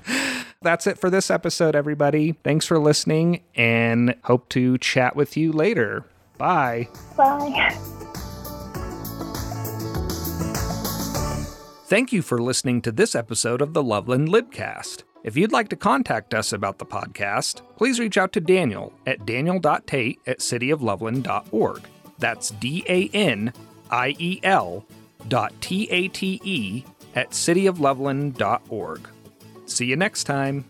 That's 0.63 0.87
it 0.87 0.97
for 0.97 1.09
this 1.09 1.29
episode, 1.29 1.75
everybody. 1.75 2.33
Thanks 2.43 2.65
for 2.65 2.79
listening 2.79 3.41
and 3.55 4.15
hope 4.23 4.49
to 4.49 4.77
chat 4.77 5.15
with 5.15 5.35
you 5.37 5.51
later. 5.51 6.05
Bye. 6.37 6.87
Bye. 7.15 7.77
Thank 11.85 12.11
you 12.11 12.21
for 12.23 12.41
listening 12.41 12.81
to 12.81 12.91
this 12.91 13.13
episode 13.13 13.61
of 13.61 13.73
the 13.73 13.83
Loveland 13.83 14.29
Libcast. 14.29 15.03
If 15.23 15.37
you'd 15.37 15.51
like 15.51 15.69
to 15.69 15.75
contact 15.75 16.33
us 16.33 16.51
about 16.51 16.79
the 16.79 16.85
podcast, 16.85 17.61
please 17.77 17.99
reach 17.99 18.17
out 18.17 18.33
to 18.33 18.41
Daniel 18.41 18.91
at 19.05 19.25
daniel.tate 19.25 20.19
at 20.25 20.39
cityofloveland.org. 20.39 21.81
That's 22.17 22.49
D 22.51 22.83
A 22.87 23.09
N 23.13 23.53
I 23.91 24.15
E 24.17 24.39
L 24.43 24.85
dot 25.27 25.53
T 25.61 25.87
A 25.91 26.07
T 26.07 26.41
E 26.43 26.83
at 27.15 27.31
cityofloveland.org. 27.31 29.07
See 29.65 29.85
you 29.85 29.95
next 29.95 30.25
time. 30.25 30.65